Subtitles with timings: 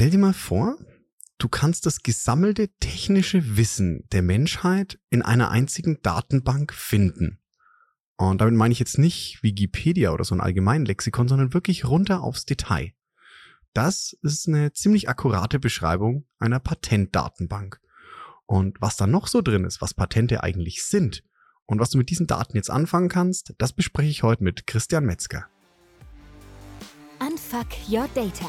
[0.00, 0.78] Stell dir mal vor,
[1.36, 7.38] du kannst das gesammelte technische Wissen der Menschheit in einer einzigen Datenbank finden.
[8.16, 12.22] Und damit meine ich jetzt nicht Wikipedia oder so ein allgemein Lexikon, sondern wirklich runter
[12.22, 12.94] aufs Detail.
[13.74, 17.78] Das ist eine ziemlich akkurate Beschreibung einer Patentdatenbank.
[18.46, 21.24] Und was da noch so drin ist, was Patente eigentlich sind
[21.66, 25.04] und was du mit diesen Daten jetzt anfangen kannst, das bespreche ich heute mit Christian
[25.04, 25.46] Metzger.
[27.20, 28.48] Unfuck Your Data,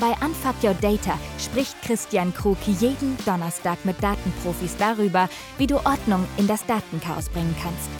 [0.00, 6.24] Bei Unfuck Your Data spricht Christian Krug jeden Donnerstag mit Datenprofis darüber, wie du Ordnung
[6.36, 7.90] in das Datenchaos bringen kannst.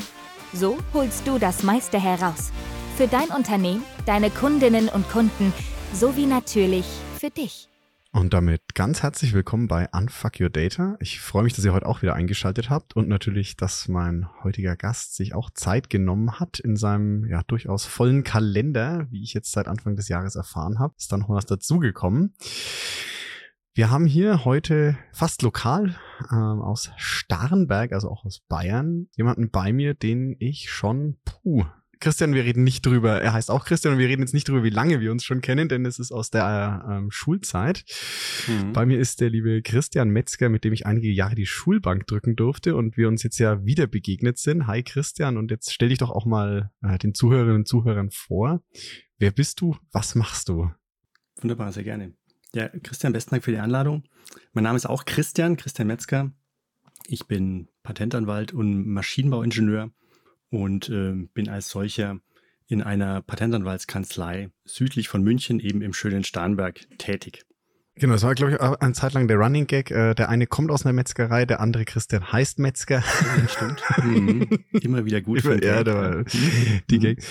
[0.52, 2.52] So holst du das meiste heraus.
[2.96, 5.52] Für dein Unternehmen, deine Kundinnen und Kunden
[5.92, 6.86] sowie natürlich
[7.18, 7.67] für dich.
[8.18, 10.96] Und damit ganz herzlich willkommen bei Unfuck Your Data.
[10.98, 14.74] Ich freue mich, dass ihr heute auch wieder eingeschaltet habt und natürlich, dass mein heutiger
[14.74, 19.52] Gast sich auch Zeit genommen hat in seinem ja durchaus vollen Kalender, wie ich jetzt
[19.52, 20.94] seit Anfang des Jahres erfahren habe.
[20.98, 22.34] Ist dann noch was dazugekommen.
[23.72, 25.94] Wir haben hier heute fast lokal
[26.32, 31.66] ähm, aus Starnberg, also auch aus Bayern, jemanden bei mir, den ich schon puh,
[32.00, 34.62] Christian, wir reden nicht drüber, er heißt auch Christian und wir reden jetzt nicht drüber,
[34.62, 37.84] wie lange wir uns schon kennen, denn es ist aus der ähm, Schulzeit.
[38.46, 38.72] Mhm.
[38.72, 42.36] Bei mir ist der liebe Christian Metzger, mit dem ich einige Jahre die Schulbank drücken
[42.36, 44.66] durfte und wir uns jetzt ja wieder begegnet sind.
[44.66, 48.62] Hi Christian und jetzt stell dich doch auch mal äh, den Zuhörerinnen und Zuhörern vor.
[49.18, 49.76] Wer bist du?
[49.90, 50.70] Was machst du?
[51.40, 52.14] Wunderbar, sehr gerne.
[52.54, 54.04] Ja, Christian, besten Dank für die Einladung.
[54.52, 56.32] Mein Name ist auch Christian, Christian Metzger.
[57.06, 59.90] Ich bin Patentanwalt und Maschinenbauingenieur
[60.50, 62.20] und äh, bin als solcher
[62.66, 67.44] in einer Patentanwaltskanzlei südlich von München, eben im schönen Starnberg, tätig.
[67.98, 69.90] Genau, das war, glaube ich, eine Zeit lang der Running Gag.
[69.90, 73.02] Äh, der eine kommt aus einer Metzgerei, der andere Christian heißt Metzger.
[73.02, 73.82] Ja, stimmt.
[74.04, 74.48] Mhm.
[74.72, 75.44] Immer wieder gut.
[75.44, 76.24] Immer, ja, da war
[76.90, 77.00] die mhm.
[77.00, 77.22] Gag.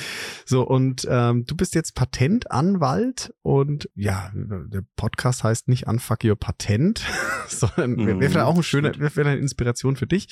[0.45, 6.37] So, und ähm, du bist jetzt Patentanwalt und ja, der Podcast heißt nicht Unfuck Your
[6.37, 7.05] Patent,
[7.47, 10.27] sondern mhm, wäre vielleicht auch ein schöner, wäre eine Inspiration für dich,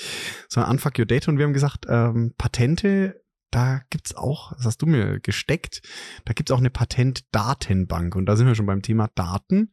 [0.50, 1.32] sondern Unfuck Your Data.
[1.32, 3.22] Und wir haben gesagt, ähm, Patente
[3.56, 5.82] da gibt's auch, das hast du mir gesteckt,
[6.26, 8.16] da gibt's auch eine Patentdatenbank.
[8.16, 9.72] Und da sind wir schon beim Thema Daten.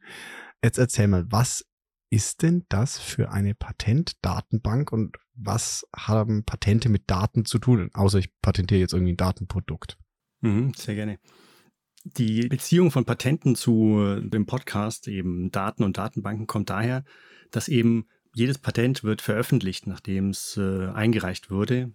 [0.63, 1.65] Jetzt erzähl mal, was
[2.09, 7.89] ist denn das für eine Patentdatenbank und was haben Patente mit Daten zu tun?
[7.93, 9.97] Außer ich patentiere jetzt irgendwie ein Datenprodukt.
[10.41, 11.19] Mhm, sehr gerne.
[12.05, 17.03] Die Beziehung von Patenten zu dem Podcast, eben Daten und Datenbanken, kommt daher,
[17.51, 21.91] dass eben jedes Patent wird veröffentlicht, nachdem es äh, eingereicht wurde,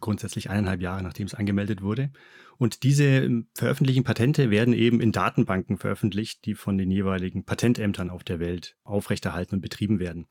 [0.00, 2.10] grundsätzlich eineinhalb Jahre nachdem es angemeldet wurde.
[2.58, 8.10] Und diese ähm, veröffentlichten Patente werden eben in Datenbanken veröffentlicht, die von den jeweiligen Patentämtern
[8.10, 10.26] auf der Welt aufrechterhalten und betrieben werden.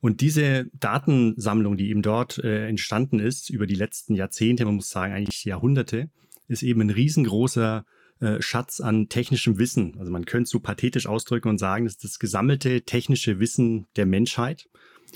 [0.00, 4.90] Und diese Datensammlung, die eben dort äh, entstanden ist, über die letzten Jahrzehnte, man muss
[4.90, 6.10] sagen eigentlich Jahrhunderte,
[6.48, 7.84] ist eben ein riesengroßer
[8.20, 9.96] äh, Schatz an technischem Wissen.
[9.98, 13.86] Also man könnte es so pathetisch ausdrücken und sagen, das ist das gesammelte technische Wissen
[13.94, 14.68] der Menschheit.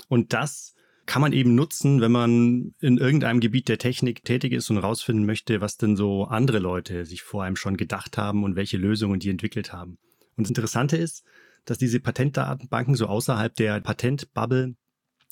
[0.07, 0.73] Und das
[1.05, 5.25] kann man eben nutzen, wenn man in irgendeinem Gebiet der Technik tätig ist und herausfinden
[5.25, 9.19] möchte, was denn so andere Leute sich vor einem schon gedacht haben und welche Lösungen
[9.19, 9.97] die entwickelt haben.
[10.37, 11.23] Und das Interessante ist,
[11.65, 14.75] dass diese Patentdatenbanken so außerhalb der Patentbubble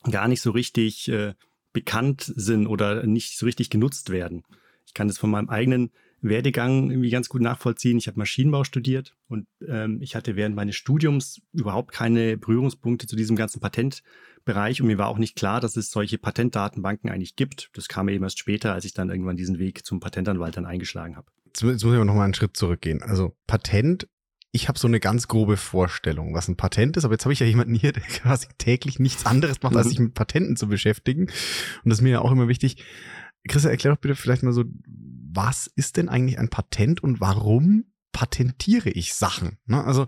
[0.10, 1.34] gar nicht so richtig äh,
[1.74, 4.44] bekannt sind oder nicht so richtig genutzt werden.
[4.86, 7.98] Ich kann das von meinem eigenen Werdegang irgendwie ganz gut nachvollziehen.
[7.98, 13.16] Ich habe Maschinenbau studiert und ähm, ich hatte während meines Studiums überhaupt keine Berührungspunkte zu
[13.16, 17.70] diesem ganzen Patentbereich und mir war auch nicht klar, dass es solche Patentdatenbanken eigentlich gibt.
[17.74, 21.16] Das kam eben erst später, als ich dann irgendwann diesen Weg zum Patentanwalt dann eingeschlagen
[21.16, 21.28] habe.
[21.46, 23.02] Jetzt, muss ich aber nochmal einen Schritt zurückgehen.
[23.02, 24.08] Also Patent
[24.54, 27.40] ich habe so eine ganz grobe Vorstellung, was ein Patent ist, aber jetzt habe ich
[27.40, 29.90] ja jemanden hier, der quasi täglich nichts anderes macht, als mhm.
[29.90, 31.22] sich mit Patenten zu beschäftigen.
[31.22, 32.84] Und das ist mir ja auch immer wichtig.
[33.48, 34.66] Christa, erklär doch bitte vielleicht mal so,
[35.34, 39.58] was ist denn eigentlich ein Patent und warum patentiere ich Sachen?
[39.66, 39.84] Ne?
[39.84, 40.08] Also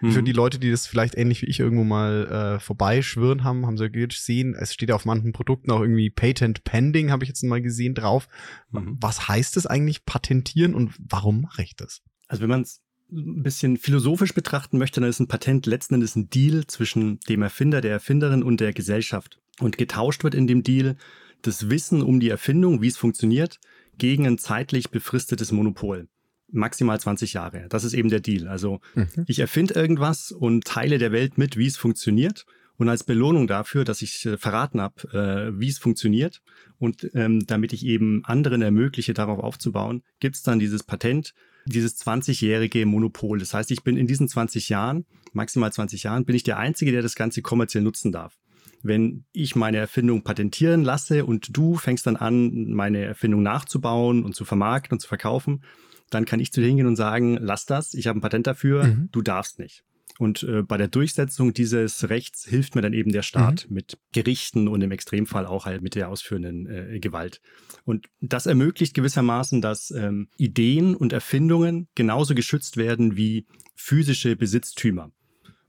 [0.00, 0.12] mhm.
[0.12, 3.76] für die Leute, die das vielleicht ähnlich wie ich irgendwo mal äh, vorbeischwirren haben, haben
[3.76, 7.62] sie gesehen, es steht auf manchen Produkten auch irgendwie Patent Pending, habe ich jetzt mal
[7.62, 8.28] gesehen drauf.
[8.70, 8.96] Mhm.
[9.00, 12.02] Was heißt es eigentlich patentieren und warum mache ich das?
[12.26, 12.80] Also wenn man es
[13.12, 17.42] ein bisschen philosophisch betrachten möchte, dann ist ein Patent letzten Endes ein Deal zwischen dem
[17.42, 19.38] Erfinder, der Erfinderin und der Gesellschaft.
[19.60, 20.96] Und getauscht wird in dem Deal
[21.42, 23.58] das Wissen um die Erfindung, wie es funktioniert,
[23.98, 26.08] gegen ein zeitlich befristetes Monopol.
[26.50, 27.66] Maximal 20 Jahre.
[27.68, 28.48] Das ist eben der Deal.
[28.48, 29.08] Also mhm.
[29.26, 32.44] ich erfinde irgendwas und teile der Welt mit, wie es funktioniert.
[32.76, 36.42] Und als Belohnung dafür, dass ich äh, verraten habe, äh, wie es funktioniert
[36.78, 41.32] und ähm, damit ich eben anderen ermögliche, darauf aufzubauen, gibt es dann dieses Patent,
[41.66, 43.38] dieses 20-jährige Monopol.
[43.38, 46.92] Das heißt, ich bin in diesen 20 Jahren, maximal 20 Jahren, bin ich der Einzige,
[46.92, 48.36] der das Ganze kommerziell nutzen darf.
[48.82, 54.34] Wenn ich meine Erfindung patentieren lasse und du fängst dann an, meine Erfindung nachzubauen und
[54.34, 55.62] zu vermarkten und zu verkaufen,
[56.10, 58.84] dann kann ich zu dir hingehen und sagen, lass das, ich habe ein Patent dafür,
[58.84, 59.08] mhm.
[59.12, 59.84] du darfst nicht.
[60.18, 63.74] Und äh, bei der Durchsetzung dieses Rechts hilft mir dann eben der Staat mhm.
[63.74, 67.40] mit Gerichten und im Extremfall auch halt mit der ausführenden äh, Gewalt.
[67.84, 75.10] Und das ermöglicht gewissermaßen, dass ähm, Ideen und Erfindungen genauso geschützt werden wie physische Besitztümer.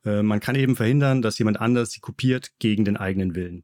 [0.05, 3.63] Äh, man kann eben verhindern, dass jemand anders sie kopiert gegen den eigenen Willen.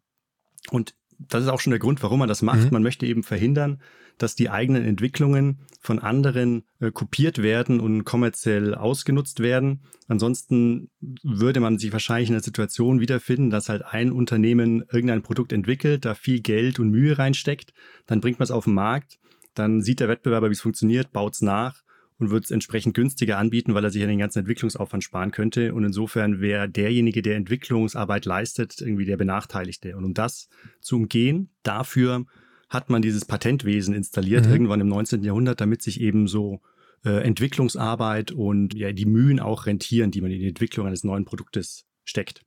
[0.72, 2.66] Und das ist auch schon der Grund, warum man das macht.
[2.66, 2.70] Mhm.
[2.72, 3.82] Man möchte eben verhindern,
[4.18, 9.82] dass die eigenen Entwicklungen von anderen äh, kopiert werden und kommerziell ausgenutzt werden.
[10.08, 10.90] Ansonsten
[11.24, 16.06] würde man sich wahrscheinlich in der Situation wiederfinden, dass halt ein Unternehmen irgendein Produkt entwickelt,
[16.06, 17.74] da viel Geld und Mühe reinsteckt,
[18.06, 19.20] dann bringt man es auf den Markt,
[19.54, 21.82] dann sieht der Wettbewerber, wie es funktioniert, baut es nach
[22.20, 25.74] und wird es entsprechend günstiger anbieten, weil er sich ja den ganzen Entwicklungsaufwand sparen könnte.
[25.74, 29.96] Und insofern wäre derjenige, der Entwicklungsarbeit leistet, irgendwie der Benachteiligte.
[29.96, 30.50] Und um das
[30.82, 32.26] zu umgehen, dafür
[32.68, 34.52] hat man dieses Patentwesen installiert, mhm.
[34.52, 35.24] irgendwann im 19.
[35.24, 36.62] Jahrhundert, damit sich eben so
[37.06, 41.26] äh, Entwicklungsarbeit und ja, die Mühen auch rentieren, die man in die Entwicklung eines neuen
[41.26, 42.44] Produktes steckt.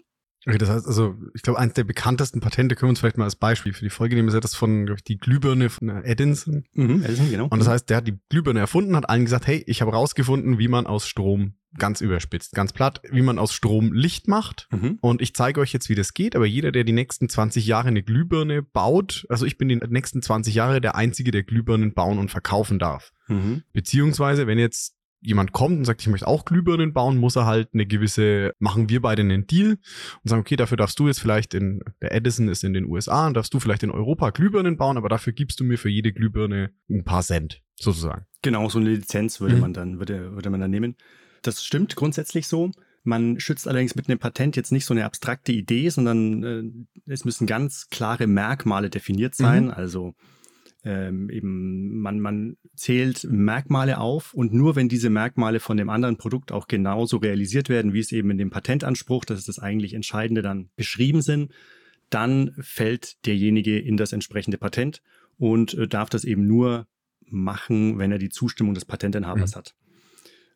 [0.47, 3.25] Okay, das heißt also, ich glaube, eines der bekanntesten Patente können wir uns vielleicht mal
[3.25, 5.89] als Beispiel für die Folge nehmen, ist ja das von, glaube ich, die Glühbirne von
[5.89, 6.65] Edison.
[6.73, 7.47] Mhm, Edison, genau.
[7.49, 10.59] Und das heißt, der hat die Glühbirne erfunden, hat allen gesagt, hey, ich habe rausgefunden,
[10.59, 14.69] wie man aus Strom ganz überspitzt, ganz platt, wie man aus Strom Licht macht.
[14.73, 14.99] Mhm.
[15.01, 16.37] Und ich zeige euch jetzt, wie das geht.
[16.37, 20.23] Aber jeder, der die nächsten 20 Jahre eine Glühbirne baut, also ich bin die nächsten
[20.23, 23.13] 20 Jahre der Einzige, der Glühbirnen bauen und verkaufen darf.
[23.29, 23.63] Mhm.
[23.73, 27.71] Beziehungsweise, wenn jetzt jemand kommt und sagt, ich möchte auch Glühbirnen bauen, muss er halt
[27.73, 29.71] eine gewisse, machen wir beide einen Deal
[30.23, 33.29] und sagen, okay, dafür darfst du jetzt vielleicht in, der Edison ist in den USA
[33.29, 36.13] und darfst du vielleicht in Europa Glühbirnen bauen, aber dafür gibst du mir für jede
[36.13, 38.27] Glühbirne ein paar Cent, sozusagen.
[38.43, 39.61] Genau, so eine Lizenz würde mhm.
[39.61, 40.97] man dann, würde, würde man dann nehmen.
[41.43, 42.71] Das stimmt grundsätzlich so.
[43.05, 46.43] Man schützt allerdings mit einem Patent jetzt nicht so eine abstrakte Idee, sondern
[47.07, 49.67] äh, es müssen ganz klare Merkmale definiert sein.
[49.67, 49.71] Mhm.
[49.71, 50.15] Also
[50.85, 56.17] ähm, eben man, man zählt Merkmale auf und nur wenn diese Merkmale von dem anderen
[56.17, 59.95] Produkt auch genauso realisiert werden, wie es eben in dem Patentanspruch, das ist das eigentlich
[59.95, 61.53] Entscheidende, dann beschrieben sind,
[62.11, 65.03] dann fällt derjenige in das entsprechende Patent
[65.39, 66.87] und äh, darf das eben nur
[67.27, 69.59] machen, wenn er die Zustimmung des Patentinhabers mhm.
[69.59, 69.75] hat.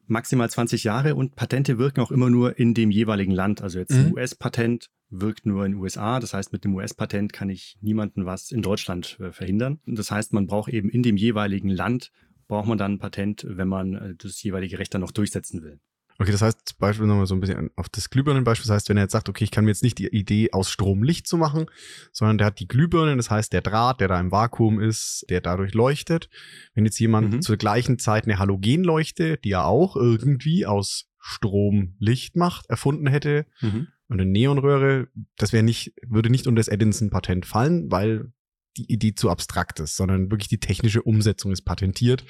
[0.07, 3.63] Maximal 20 Jahre und Patente wirken auch immer nur in dem jeweiligen Land.
[3.63, 4.13] Also jetzt mhm.
[4.13, 6.21] US-Patent wirkt nur in den USA.
[6.21, 9.81] Das heißt, mit dem US-Patent kann ich niemanden was in Deutschland äh, verhindern.
[9.87, 12.13] Das heißt, man braucht eben in dem jeweiligen Land,
[12.49, 15.81] braucht man dann ein Patent, wenn man äh, das jeweilige Recht dann noch durchsetzen will.
[16.19, 18.67] Okay, das heißt, zum Beispiel nochmal so ein bisschen auf das Glühbirnenbeispiel.
[18.67, 20.71] Das heißt, wenn er jetzt sagt, okay, ich kann mir jetzt nicht die Idee aus
[20.71, 21.67] Strom Licht zu machen,
[22.11, 25.43] sondern der hat die Glühbirnen, das heißt, der Draht, der da im Vakuum ist, der
[25.43, 26.31] dadurch leuchtet.
[26.75, 27.43] Wenn jetzt jemand mhm.
[27.43, 33.45] zur gleichen Zeit eine Halogenleuchte, die er auch irgendwie aus Strom Licht macht, erfunden hätte,
[33.61, 33.89] mhm.
[34.09, 38.33] Und eine Neonröhre, das wäre nicht, würde nicht unter das Edison-Patent fallen, weil
[38.77, 42.25] die Idee zu abstrakt ist, sondern wirklich die technische Umsetzung ist patentiert.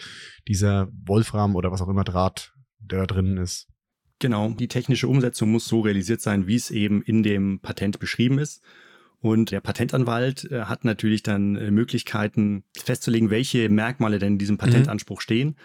[0.49, 3.69] Dieser Wolfram oder was auch immer Draht, der da drin ist.
[4.19, 8.39] Genau, die technische Umsetzung muss so realisiert sein, wie es eben in dem Patent beschrieben
[8.39, 8.63] ist.
[9.21, 14.59] Und der Patentanwalt äh, hat natürlich dann äh, Möglichkeiten festzulegen, welche Merkmale denn in diesem
[14.59, 15.23] Patentanspruch mhm.
[15.23, 15.57] stehen.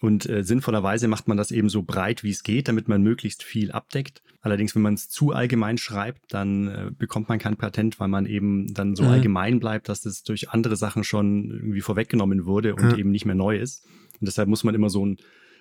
[0.00, 3.42] Und äh, sinnvollerweise macht man das eben so breit, wie es geht, damit man möglichst
[3.42, 4.22] viel abdeckt.
[4.40, 8.26] Allerdings, wenn man es zu allgemein schreibt, dann äh, bekommt man kein Patent, weil man
[8.26, 9.10] eben dann so mhm.
[9.10, 12.98] allgemein bleibt, dass das durch andere Sachen schon irgendwie vorweggenommen wurde und mhm.
[12.98, 13.84] eben nicht mehr neu ist.
[14.20, 15.18] Und deshalb muss man immer so ein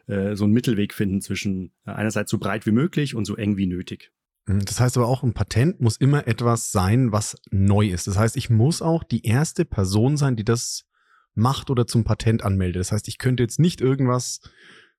[0.08, 3.58] äh, so einen Mittelweg finden zwischen äh, einerseits so breit wie möglich und so eng
[3.58, 4.12] wie nötig.
[4.48, 8.08] Mhm, das heißt aber auch, ein Patent muss immer etwas sein, was neu ist.
[8.08, 10.86] Das heißt, ich muss auch die erste Person sein, die das
[11.34, 12.80] macht oder zum Patent anmeldet.
[12.80, 14.42] Das heißt, ich könnte jetzt nicht irgendwas,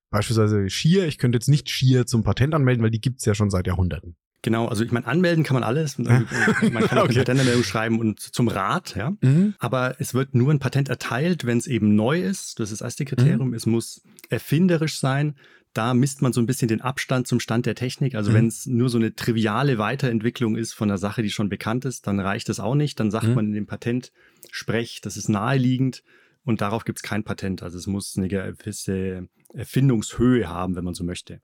[0.09, 3.35] beispielsweise Schier, ich könnte jetzt nicht Schier zum Patent anmelden, weil die gibt es ja
[3.35, 4.15] schon seit Jahrhunderten.
[4.43, 5.97] Genau, also ich meine, anmelden kann man alles.
[5.97, 7.13] Man kann auch okay.
[7.13, 9.13] eine Patentanmeldung schreiben und zum Rat, ja.
[9.21, 9.55] Mhm.
[9.57, 12.59] Aber es wird nur ein Patent erteilt, wenn es eben neu ist.
[12.59, 13.49] Das ist das erste Kriterium.
[13.49, 13.53] Mhm.
[13.53, 15.35] Es muss erfinderisch sein.
[15.71, 18.15] Da misst man so ein bisschen den Abstand zum Stand der Technik.
[18.15, 18.35] Also mhm.
[18.35, 22.05] wenn es nur so eine triviale Weiterentwicklung ist von einer Sache, die schon bekannt ist,
[22.05, 22.99] dann reicht das auch nicht.
[22.99, 23.35] Dann sagt mhm.
[23.35, 24.11] man in dem Patent,
[24.51, 26.03] sprech, das ist naheliegend
[26.43, 27.63] und darauf gibt es kein Patent.
[27.63, 31.41] Also es muss eine gewisse Erfindungshöhe haben, wenn man so möchte.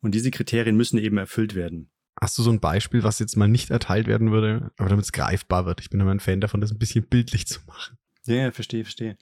[0.00, 1.90] Und diese Kriterien müssen eben erfüllt werden.
[2.20, 5.12] Hast du so ein Beispiel, was jetzt mal nicht erteilt werden würde, aber damit es
[5.12, 5.80] greifbar wird?
[5.80, 7.96] Ich bin immer ein Fan davon, das ein bisschen bildlich zu machen.
[8.24, 9.16] Ja, verstehe, verstehe.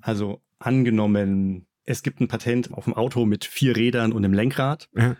[0.00, 4.88] Also angenommen, es gibt ein Patent auf dem Auto mit vier Rädern und einem Lenkrad.
[4.94, 5.16] Ja.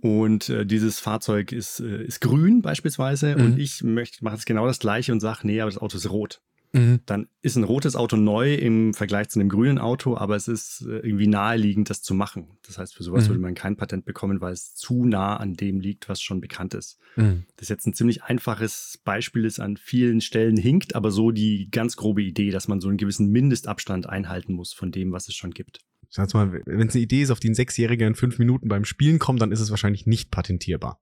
[0.00, 3.34] Und äh, dieses Fahrzeug ist, äh, ist grün beispielsweise.
[3.36, 3.44] Mhm.
[3.44, 6.10] Und ich möchte, mache jetzt genau das gleiche und sage, nee, aber das Auto ist
[6.10, 6.40] rot.
[6.76, 7.00] Mhm.
[7.06, 10.82] Dann ist ein rotes Auto neu im Vergleich zu einem grünen Auto, aber es ist
[10.82, 12.58] äh, irgendwie naheliegend, das zu machen.
[12.66, 13.28] Das heißt, für sowas mhm.
[13.30, 16.74] würde man kein Patent bekommen, weil es zu nah an dem liegt, was schon bekannt
[16.74, 16.98] ist.
[17.16, 17.44] Mhm.
[17.56, 21.70] Das ist jetzt ein ziemlich einfaches Beispiel, das an vielen Stellen hinkt, aber so die
[21.70, 25.34] ganz grobe Idee, dass man so einen gewissen Mindestabstand einhalten muss von dem, was es
[25.34, 25.80] schon gibt.
[26.10, 28.84] Sag mal, wenn es eine Idee ist, auf die ein Sechsjähriger in fünf Minuten beim
[28.84, 31.00] Spielen kommt, dann ist es wahrscheinlich nicht patentierbar.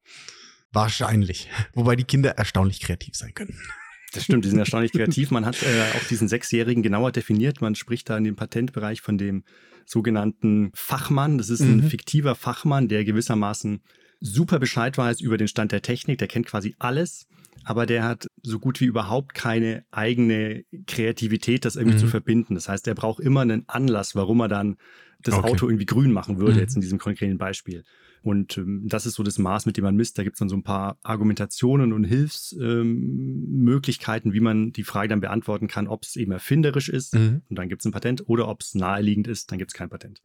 [0.73, 1.49] Wahrscheinlich.
[1.75, 3.59] Wobei die Kinder erstaunlich kreativ sein können.
[4.14, 5.30] Das stimmt, die sind erstaunlich kreativ.
[5.30, 7.61] Man hat äh, auch diesen Sechsjährigen genauer definiert.
[7.61, 9.44] Man spricht da in dem Patentbereich von dem
[9.87, 11.38] sogenannten Fachmann.
[11.38, 11.88] Das ist ein mhm.
[11.88, 13.80] fiktiver Fachmann, der gewissermaßen
[14.21, 16.18] super Bescheid weiß über den Stand der Technik.
[16.18, 17.26] Der kennt quasi alles,
[17.64, 22.00] aber der hat so gut wie überhaupt keine eigene Kreativität, das irgendwie mhm.
[22.00, 22.54] zu verbinden.
[22.54, 24.76] Das heißt, er braucht immer einen Anlass, warum er dann
[25.21, 25.50] das okay.
[25.50, 26.61] Auto irgendwie grün machen würde, mhm.
[26.61, 27.85] jetzt in diesem konkreten Beispiel.
[28.25, 30.16] Und ähm, das ist so das Maß, mit dem man misst.
[30.16, 35.09] Da gibt es dann so ein paar Argumentationen und Hilfsmöglichkeiten, ähm, wie man die Frage
[35.09, 37.43] dann beantworten kann, ob es eben erfinderisch ist mhm.
[37.50, 39.90] und dann gibt es ein Patent oder ob es naheliegend ist, dann gibt es kein
[39.90, 40.23] Patent.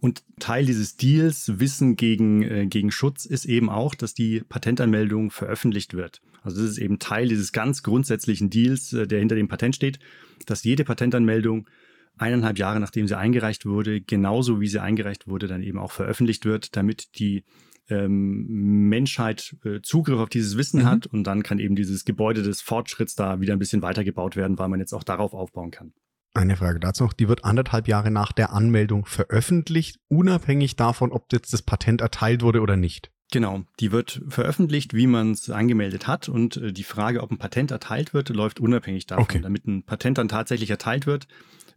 [0.00, 5.32] Und Teil dieses Deals, Wissen gegen, äh, gegen Schutz, ist eben auch, dass die Patentanmeldung
[5.32, 6.22] veröffentlicht wird.
[6.42, 9.98] Also das ist eben Teil dieses ganz grundsätzlichen Deals, äh, der hinter dem Patent steht,
[10.46, 11.66] dass jede Patentanmeldung
[12.16, 16.44] eineinhalb Jahre nachdem sie eingereicht wurde, genauso wie sie eingereicht wurde, dann eben auch veröffentlicht
[16.44, 17.44] wird, damit die
[17.88, 18.46] ähm,
[18.88, 20.86] Menschheit äh, Zugriff auf dieses Wissen mhm.
[20.86, 24.58] hat und dann kann eben dieses Gebäude des Fortschritts da wieder ein bisschen weitergebaut werden,
[24.58, 25.92] weil man jetzt auch darauf aufbauen kann.
[26.36, 31.32] Eine Frage dazu noch, die wird anderthalb Jahre nach der Anmeldung veröffentlicht, unabhängig davon, ob
[31.32, 33.12] jetzt das Patent erteilt wurde oder nicht.
[33.30, 37.38] Genau, die wird veröffentlicht, wie man es angemeldet hat und äh, die Frage, ob ein
[37.38, 39.24] Patent erteilt wird, läuft unabhängig davon.
[39.24, 39.40] Okay.
[39.40, 41.26] Damit ein Patent dann tatsächlich erteilt wird,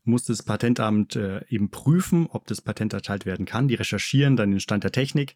[0.08, 3.68] muss das Patentamt äh, eben prüfen, ob das Patent erteilt werden kann.
[3.68, 5.36] Die recherchieren dann den Stand der Technik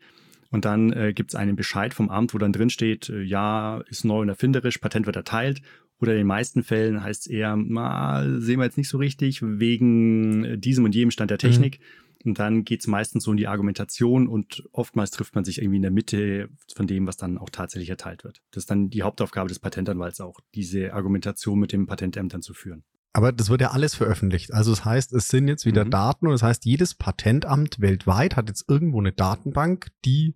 [0.52, 3.82] und dann äh, gibt es einen Bescheid vom Amt, wo dann drin steht, äh, ja,
[3.90, 5.62] ist neu und erfinderisch, Patent wird erteilt.
[6.00, 9.42] Oder in den meisten Fällen heißt es eher, na, sehen wir jetzt nicht so richtig,
[9.42, 11.52] wegen äh, diesem und jenem Stand der mhm.
[11.52, 11.80] Technik.
[11.80, 11.86] Mhm.
[12.24, 15.78] Und dann geht es meistens so in die Argumentation und oftmals trifft man sich irgendwie
[15.78, 18.42] in der Mitte von dem, was dann auch tatsächlich erteilt wird.
[18.52, 22.84] Das ist dann die Hauptaufgabe des Patentanwalts auch, diese Argumentation mit den Patentämtern zu führen.
[23.14, 24.54] Aber das wird ja alles veröffentlicht.
[24.54, 25.92] Also das heißt, es sind jetzt wieder mhm.
[25.92, 30.36] Daten und das heißt, jedes Patentamt weltweit hat jetzt irgendwo eine Datenbank, die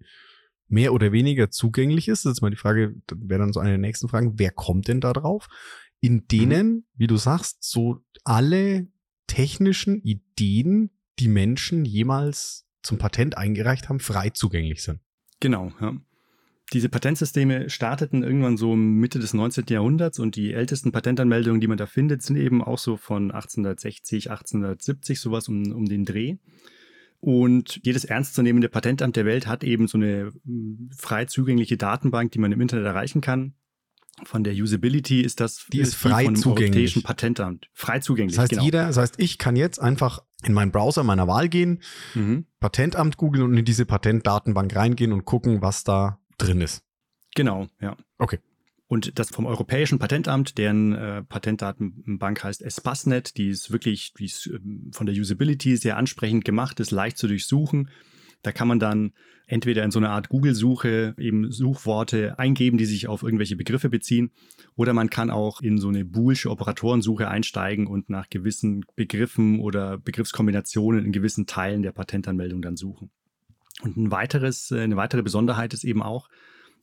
[0.67, 2.25] mehr oder weniger zugänglich ist.
[2.25, 5.00] Das ist mal die Frage, wäre dann so eine der nächsten Fragen, wer kommt denn
[5.00, 5.48] da drauf?
[6.01, 6.84] In denen, mhm.
[6.96, 8.88] wie du sagst, so alle
[9.27, 15.00] technischen Ideen, die Menschen jemals zum Patent eingereicht haben, frei zugänglich sind.
[15.39, 15.94] Genau, ja.
[16.74, 19.65] Diese Patentsysteme starteten irgendwann so Mitte des 19.
[19.69, 24.31] Jahrhunderts und die ältesten Patentanmeldungen, die man da findet, sind eben auch so von 1860,
[24.31, 26.38] 1870, sowas um, um den Dreh.
[27.19, 32.39] Und jedes ernstzunehmende Patentamt der Welt hat eben so eine hm, frei zugängliche Datenbank, die
[32.39, 33.53] man im Internet erreichen kann.
[34.24, 36.69] Von der Usability ist das die ist frei von zugänglich.
[36.69, 37.67] Europäischen Patentamt.
[37.74, 38.36] Frei zugänglich.
[38.36, 38.63] Das heißt, genau.
[38.63, 41.81] jeder, das heißt, ich kann jetzt einfach in meinen Browser meiner Wahl gehen,
[42.13, 42.45] mhm.
[42.60, 46.84] Patentamt googeln und in diese Patentdatenbank reingehen und gucken, was da drin ist.
[47.36, 47.98] Genau, ja.
[48.18, 48.39] Okay.
[48.88, 54.48] Und das vom Europäischen Patentamt, deren äh, Patentdatenbank heißt Espasnet, die ist wirklich die ist,
[54.48, 54.60] äh,
[54.92, 57.89] von der Usability sehr ansprechend gemacht, ist leicht zu durchsuchen.
[58.44, 59.13] Da kann man dann
[59.48, 64.32] entweder in so eine Art Google-Suche eben Suchworte eingeben, die sich auf irgendwelche Begriffe beziehen,
[64.75, 69.98] oder man kann auch in so eine boolsche Operatorensuche einsteigen und nach gewissen Begriffen oder
[69.98, 73.10] Begriffskombinationen in gewissen Teilen der Patentanmeldung dann suchen.
[73.82, 76.29] Und ein weiteres, äh, eine weitere Besonderheit ist eben auch,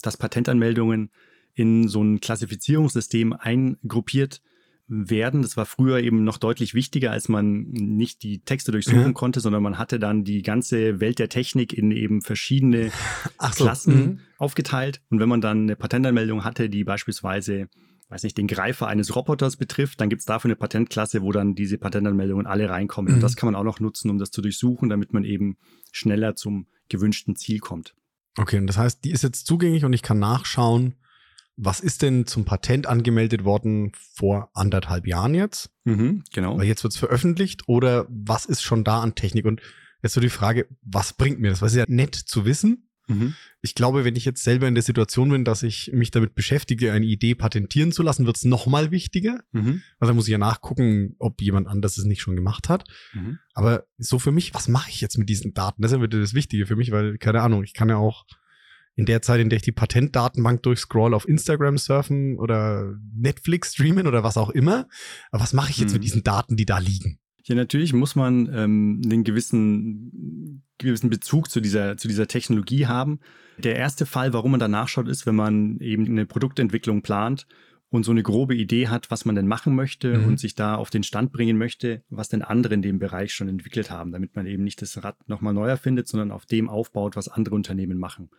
[0.02, 1.10] dass Patentanmeldungen
[1.54, 4.42] in so ein Klassifizierungssystem eingruppiert
[4.88, 5.42] werden.
[5.42, 9.12] Das war früher eben noch deutlich wichtiger, als man nicht die Texte durchsuchen ja.
[9.12, 12.90] konnte, sondern man hatte dann die ganze Welt der Technik in eben verschiedene
[13.38, 13.64] so.
[13.64, 14.20] Klassen mhm.
[14.38, 15.00] aufgeteilt.
[15.10, 17.68] Und wenn man dann eine Patentanmeldung hatte, die beispielsweise
[18.12, 21.54] weiß nicht, den Greifer eines Roboters betrifft, dann gibt es dafür eine Patentklasse, wo dann
[21.54, 23.10] diese Patentanmeldungen alle reinkommen.
[23.10, 23.16] Mhm.
[23.16, 25.56] Und das kann man auch noch nutzen, um das zu durchsuchen, damit man eben
[25.92, 27.94] schneller zum gewünschten Ziel kommt.
[28.36, 30.96] Okay, und das heißt, die ist jetzt zugänglich und ich kann nachschauen,
[31.56, 35.70] was ist denn zum Patent angemeldet worden vor anderthalb Jahren jetzt?
[35.84, 36.58] Mhm, genau.
[36.58, 39.46] Weil jetzt wird es veröffentlicht oder was ist schon da an Technik?
[39.46, 39.60] Und
[40.02, 41.62] jetzt so die Frage, was bringt mir das?
[41.62, 43.34] Weil es ist ja nett zu wissen, Mhm.
[43.60, 46.92] Ich glaube, wenn ich jetzt selber in der Situation bin, dass ich mich damit beschäftige,
[46.92, 49.40] eine Idee patentieren zu lassen, wird es nochmal wichtiger.
[49.52, 49.82] Mhm.
[49.98, 52.84] Also da muss ich ja nachgucken, ob jemand anders es nicht schon gemacht hat.
[53.12, 53.38] Mhm.
[53.54, 55.82] Aber so für mich, was mache ich jetzt mit diesen Daten?
[55.82, 58.24] Das ist ja wieder das Wichtige für mich, weil, keine Ahnung, ich kann ja auch
[58.94, 64.06] in der Zeit, in der ich die Patentdatenbank durchscroll, auf Instagram surfen oder Netflix streamen
[64.06, 64.86] oder was auch immer.
[65.30, 66.04] Aber was mache ich jetzt mit mhm.
[66.04, 67.18] diesen Daten, die da liegen?
[67.44, 73.20] Ja, natürlich muss man ähm, einen gewissen gewissen Bezug zu dieser, zu dieser Technologie haben.
[73.58, 77.46] Der erste Fall, warum man da nachschaut, ist, wenn man eben eine Produktentwicklung plant
[77.90, 80.24] und so eine grobe Idee hat, was man denn machen möchte mhm.
[80.26, 83.48] und sich da auf den Stand bringen möchte, was denn andere in dem Bereich schon
[83.48, 87.16] entwickelt haben, damit man eben nicht das Rad nochmal neu erfindet, sondern auf dem aufbaut,
[87.16, 88.30] was andere Unternehmen machen.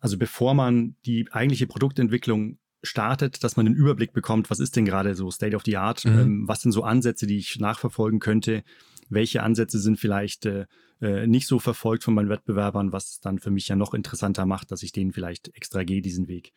[0.00, 4.84] Also bevor man die eigentliche Produktentwicklung startet, dass man einen Überblick bekommt, was ist denn
[4.84, 6.18] gerade so State of the Art, mhm.
[6.18, 8.64] ähm, was sind so Ansätze, die ich nachverfolgen könnte,
[9.08, 10.66] welche Ansätze sind vielleicht äh,
[11.00, 14.70] äh, nicht so verfolgt von meinen Wettbewerbern, was dann für mich ja noch interessanter macht,
[14.70, 16.52] dass ich denen vielleicht extra gehe, diesen Weg.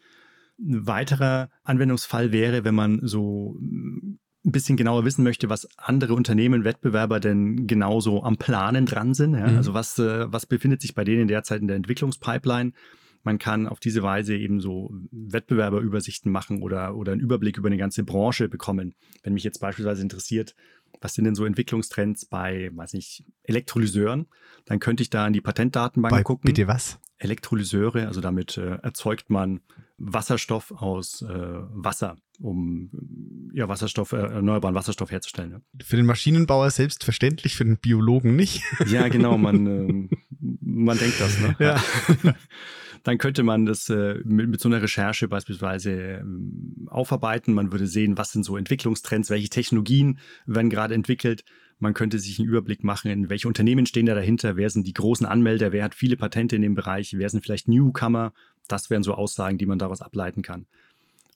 [0.60, 6.14] Ein weiterer Anwendungsfall wäre, wenn man so mm, ein bisschen genauer wissen möchte, was andere
[6.14, 9.34] Unternehmen, Wettbewerber denn genauso am Planen dran sind.
[9.34, 9.48] Ja?
[9.48, 9.58] Mhm.
[9.58, 12.72] Also was, äh, was befindet sich bei denen derzeit in der Entwicklungspipeline?
[13.26, 17.78] Man kann auf diese Weise eben so Wettbewerberübersichten machen oder, oder einen Überblick über eine
[17.78, 18.94] ganze Branche bekommen.
[19.24, 20.56] Wenn mich jetzt beispielsweise interessiert,
[21.02, 24.28] was sind denn so Entwicklungstrends bei, weiß nicht, Elektrolyseuren,
[24.66, 26.48] dann könnte ich da in die Patentdatenbank bei, gucken.
[26.48, 27.00] Bitte was?
[27.18, 29.62] Elektrolyseure, also damit äh, erzeugt man
[29.98, 32.90] Wasserstoff aus äh, Wasser, um
[33.54, 35.52] ja, Wasserstoff, äh, erneuerbaren Wasserstoff herzustellen.
[35.52, 35.60] Ja.
[35.86, 38.64] Für den Maschinenbauer selbstverständlich, für den Biologen nicht.
[38.88, 39.68] Ja, genau, man,
[40.10, 40.10] äh,
[40.62, 41.40] man denkt das.
[41.40, 41.56] Ne?
[41.60, 41.82] Ja.
[43.04, 47.54] Dann könnte man das äh, mit, mit, so einer Recherche beispielsweise ähm, aufarbeiten.
[47.54, 51.46] Man würde sehen, was sind so Entwicklungstrends, welche Technologien werden gerade entwickelt.
[51.78, 54.94] Man könnte sich einen Überblick machen, in welche Unternehmen stehen da dahinter, wer sind die
[54.94, 58.34] großen Anmelder, wer hat viele Patente in dem Bereich, wer sind vielleicht Newcomer.
[58.68, 60.66] Das wären so Aussagen, die man daraus ableiten kann.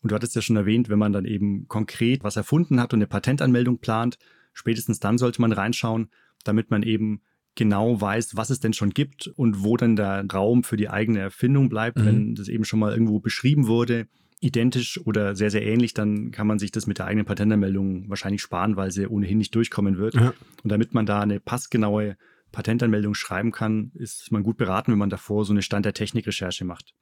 [0.02, 3.00] Und du hattest ja schon erwähnt, wenn man dann eben konkret was erfunden hat und
[3.00, 4.18] eine Patentanmeldung plant,
[4.54, 6.10] spätestens dann sollte man reinschauen,
[6.44, 7.22] damit man eben
[7.56, 11.20] genau weiß, was es denn schon gibt und wo dann der Raum für die eigene
[11.20, 12.06] Erfindung bleibt, mhm.
[12.06, 14.08] wenn das eben schon mal irgendwo beschrieben wurde,
[14.40, 18.42] identisch oder sehr, sehr ähnlich, dann kann man sich das mit der eigenen Patentanmeldung wahrscheinlich
[18.42, 20.16] sparen, weil sie ohnehin nicht durchkommen wird.
[20.16, 20.34] Ja.
[20.64, 22.16] Und damit man da eine passgenaue
[22.52, 26.64] Patentanmeldung schreiben kann, ist man gut beraten, wenn man davor so eine Stand der Technik-Recherche
[26.66, 26.94] macht.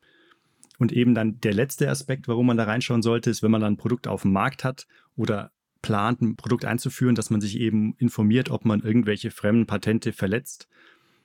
[0.78, 3.74] Und eben dann der letzte Aspekt, warum man da reinschauen sollte, ist, wenn man dann
[3.74, 7.96] ein Produkt auf dem Markt hat oder plant, ein Produkt einzuführen, dass man sich eben
[7.98, 10.68] informiert, ob man irgendwelche fremden Patente verletzt.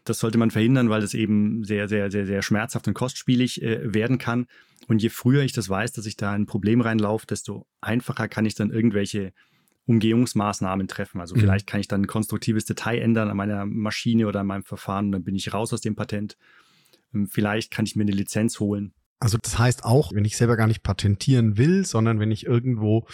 [0.05, 3.95] Das sollte man verhindern, weil es eben sehr, sehr, sehr, sehr schmerzhaft und kostspielig äh,
[3.95, 4.47] werden kann.
[4.89, 8.47] Und je früher ich das weiß, dass ich da ein Problem reinlaufe, desto einfacher kann
[8.47, 9.33] ich dann irgendwelche
[9.87, 11.21] Umgehungsmaßnahmen treffen.
[11.21, 11.41] Also mhm.
[11.41, 15.07] vielleicht kann ich dann ein konstruktives Detail ändern an meiner Maschine oder an meinem Verfahren
[15.07, 16.37] und dann bin ich raus aus dem Patent.
[17.15, 20.57] Ähm, vielleicht kann ich mir eine Lizenz holen also das heißt auch, wenn ich selber
[20.57, 23.07] gar nicht patentieren will, sondern wenn ich irgendwo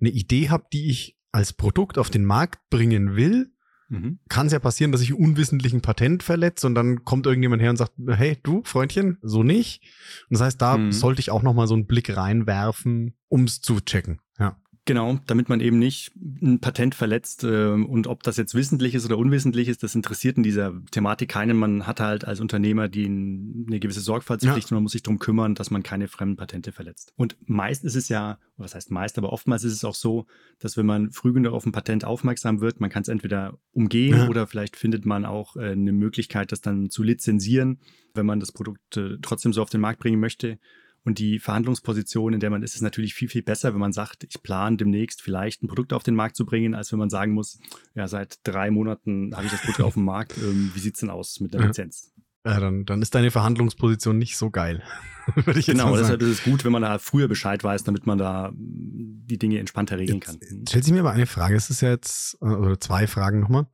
[0.00, 3.54] eine Idee habe, die ich als Produkt auf den Markt bringen will,
[3.88, 4.18] mhm.
[4.28, 7.70] kann es ja passieren, dass ich unwissentlich ein Patent verletze und dann kommt irgendjemand her
[7.70, 9.82] und sagt, hey, du, Freundchen, so nicht.
[10.28, 10.92] Und das heißt, da mhm.
[10.92, 14.20] sollte ich auch noch mal so einen Blick reinwerfen, um es zu checken.
[14.38, 14.60] Ja.
[14.86, 19.04] Genau, damit man eben nicht ein Patent verletzt äh, und ob das jetzt wissentlich ist
[19.04, 21.56] oder unwissentlich ist, das interessiert in dieser Thematik keinen.
[21.56, 24.74] Man hat halt als Unternehmer die eine gewisse Sorgfaltspflicht ja.
[24.74, 27.12] und man muss sich darum kümmern, dass man keine fremden Patente verletzt.
[27.16, 30.26] Und meist ist es ja, was heißt meist, aber oftmals ist es auch so,
[30.60, 34.16] dass wenn man früh genug auf ein Patent aufmerksam wird, man kann es entweder umgehen
[34.16, 34.28] ja.
[34.28, 37.80] oder vielleicht findet man auch äh, eine Möglichkeit, das dann zu lizenzieren,
[38.14, 40.60] wenn man das Produkt äh, trotzdem so auf den Markt bringen möchte.
[41.06, 44.24] Und die Verhandlungsposition, in der man ist, ist natürlich viel, viel besser, wenn man sagt,
[44.24, 47.32] ich plane demnächst vielleicht ein Produkt auf den Markt zu bringen, als wenn man sagen
[47.32, 47.60] muss,
[47.94, 50.36] ja, seit drei Monaten habe ich das Produkt auf dem Markt.
[50.36, 52.12] Ähm, wie sieht's denn aus mit der Lizenz?
[52.44, 54.82] Ja, dann, dann ist deine Verhandlungsposition nicht so geil.
[55.36, 58.06] Würde ich jetzt genau, deshalb ist es gut, wenn man da früher Bescheid weiß, damit
[58.08, 60.64] man da mm, die Dinge entspannter regeln jetzt, kann.
[60.68, 63.68] Stellt sich mir aber eine Frage, es ist ja jetzt, äh, oder zwei Fragen nochmal.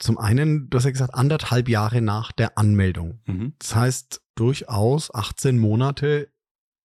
[0.00, 3.20] Zum einen, du hast ja gesagt, anderthalb Jahre nach der Anmeldung.
[3.26, 3.52] Mhm.
[3.60, 6.32] Das heißt, durchaus 18 Monate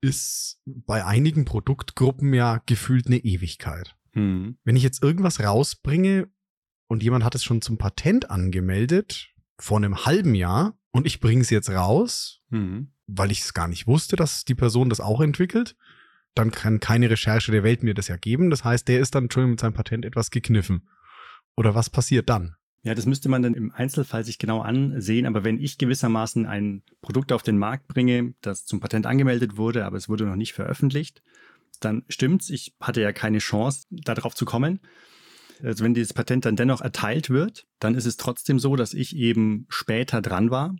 [0.03, 3.95] ist bei einigen Produktgruppen ja gefühlt eine Ewigkeit.
[4.13, 4.57] Mhm.
[4.63, 6.27] Wenn ich jetzt irgendwas rausbringe
[6.87, 11.41] und jemand hat es schon zum Patent angemeldet, vor einem halben Jahr, und ich bringe
[11.41, 12.91] es jetzt raus, mhm.
[13.07, 15.75] weil ich es gar nicht wusste, dass die Person das auch entwickelt,
[16.35, 18.49] dann kann keine Recherche der Welt mir das ja geben.
[18.49, 20.89] Das heißt, der ist dann schon mit seinem Patent etwas gekniffen.
[21.55, 22.55] Oder was passiert dann?
[22.83, 25.25] Ja, das müsste man dann im Einzelfall sich genau ansehen.
[25.25, 29.85] Aber wenn ich gewissermaßen ein Produkt auf den Markt bringe, das zum Patent angemeldet wurde,
[29.85, 31.23] aber es wurde noch nicht veröffentlicht,
[31.79, 32.49] dann stimmt's.
[32.49, 34.79] Ich hatte ja keine Chance, darauf zu kommen.
[35.63, 39.15] Also wenn dieses Patent dann dennoch erteilt wird, dann ist es trotzdem so, dass ich
[39.15, 40.75] eben später dran war.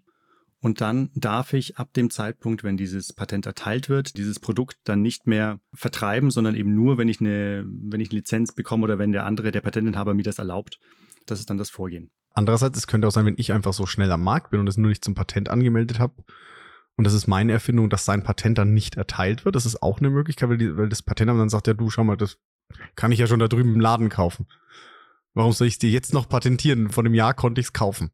[0.60, 5.02] Und dann darf ich ab dem Zeitpunkt, wenn dieses Patent erteilt wird, dieses Produkt dann
[5.02, 8.98] nicht mehr vertreiben, sondern eben nur, wenn ich eine, wenn ich eine Lizenz bekomme oder
[8.98, 10.80] wenn der andere, der Patentinhaber mir das erlaubt.
[11.26, 12.12] Das ist dann das Vorgehen.
[12.32, 14.78] Andererseits, es könnte auch sein, wenn ich einfach so schnell am Markt bin und es
[14.78, 16.24] nur nicht zum Patent angemeldet habe
[16.96, 19.56] und das ist meine Erfindung, dass sein Patent dann nicht erteilt wird.
[19.56, 22.04] Das ist auch eine Möglichkeit, weil, die, weil das Patent dann sagt, ja du, schau
[22.04, 22.38] mal, das
[22.96, 24.48] kann ich ja schon da drüben im Laden kaufen.
[25.34, 26.90] Warum soll ich es dir jetzt noch patentieren?
[26.90, 28.12] Vor einem Jahr konnte ich es kaufen.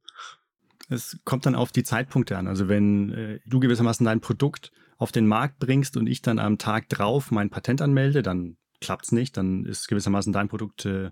[0.87, 2.47] Es kommt dann auf die Zeitpunkte an.
[2.47, 6.57] Also wenn äh, du gewissermaßen dein Produkt auf den Markt bringst und ich dann am
[6.57, 11.11] Tag drauf mein Patent anmelde, dann klappt es nicht, dann ist gewissermaßen dein Produkt äh,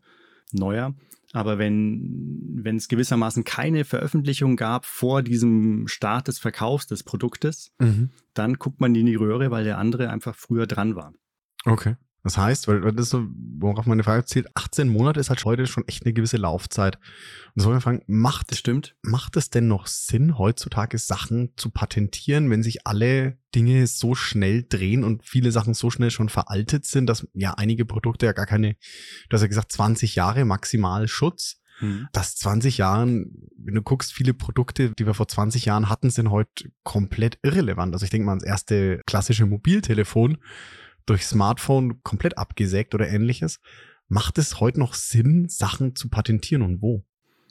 [0.53, 0.95] neuer.
[1.33, 7.71] Aber wenn, wenn es gewissermaßen keine Veröffentlichung gab vor diesem Start des Verkaufs des Produktes,
[7.79, 8.11] mhm.
[8.33, 11.13] dann guckt man in die Röhre, weil der andere einfach früher dran war.
[11.65, 11.95] Okay.
[12.27, 13.25] Das heißt, weil das ist so,
[13.57, 16.99] worauf meine Frage zielt, 18 Monate ist halt heute schon echt eine gewisse Laufzeit.
[17.55, 18.97] Und so wir fragen, macht, das stimmt.
[19.01, 24.65] macht es denn noch Sinn, heutzutage Sachen zu patentieren, wenn sich alle Dinge so schnell
[24.67, 28.45] drehen und viele Sachen so schnell schon veraltet sind, dass ja einige Produkte ja gar
[28.45, 28.75] keine,
[29.29, 31.61] du hast ja gesagt, 20 Jahre maximal Schutz.
[31.79, 32.09] Mhm.
[32.11, 36.29] Dass 20 Jahren, wenn du guckst, viele Produkte, die wir vor 20 Jahren hatten, sind
[36.29, 37.93] heute komplett irrelevant.
[37.93, 40.39] Also ich denke mal ans erste klassische Mobiltelefon
[41.07, 43.59] durch Smartphone komplett abgesägt oder ähnliches.
[44.07, 47.03] Macht es heute noch Sinn, Sachen zu patentieren und wo?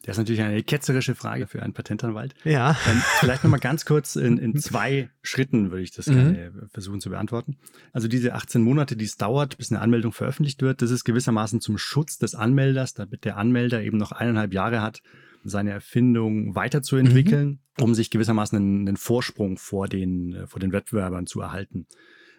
[0.07, 2.35] Das ist natürlich eine ketzerische Frage für einen Patentanwalt.
[2.45, 2.77] Ja.
[2.88, 6.35] Ähm, vielleicht nochmal ganz kurz in, in zwei Schritten würde ich das mhm.
[6.35, 7.57] gerne versuchen zu beantworten.
[7.92, 11.61] Also diese 18 Monate, die es dauert, bis eine Anmeldung veröffentlicht wird, das ist gewissermaßen
[11.61, 15.03] zum Schutz des Anmelders, damit der Anmelder eben noch eineinhalb Jahre hat,
[15.42, 17.85] seine Erfindung weiterzuentwickeln, mhm.
[17.85, 21.88] um sich gewissermaßen einen, einen Vorsprung vor den, vor den Wettbewerbern zu erhalten.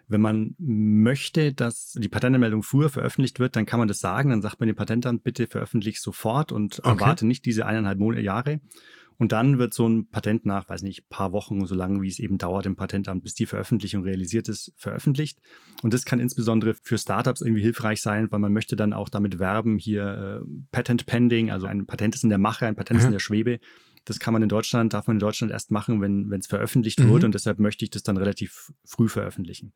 [0.07, 4.29] Wenn man möchte, dass die Patentanmeldung früher veröffentlicht wird, dann kann man das sagen.
[4.29, 6.89] Dann sagt man dem Patentamt, bitte veröffentlich sofort und okay.
[6.89, 8.61] erwarte nicht diese eineinhalb Monate, Jahre.
[9.19, 12.19] Und dann wird so ein Patent nach, weiß nicht, paar Wochen, so lange wie es
[12.19, 15.39] eben dauert im Patentamt, bis die Veröffentlichung realisiert ist, veröffentlicht.
[15.81, 19.39] Und das kann insbesondere für Startups irgendwie hilfreich sein, weil man möchte dann auch damit
[19.39, 22.99] werben, hier äh, Patent Pending, also ein Patent ist in der Mache, ein Patent mhm.
[22.99, 23.59] ist in der Schwebe.
[24.07, 27.09] Das kann man in Deutschland, darf man in Deutschland erst machen, wenn es veröffentlicht mhm.
[27.09, 29.73] wurde und deshalb möchte ich das dann relativ früh veröffentlichen.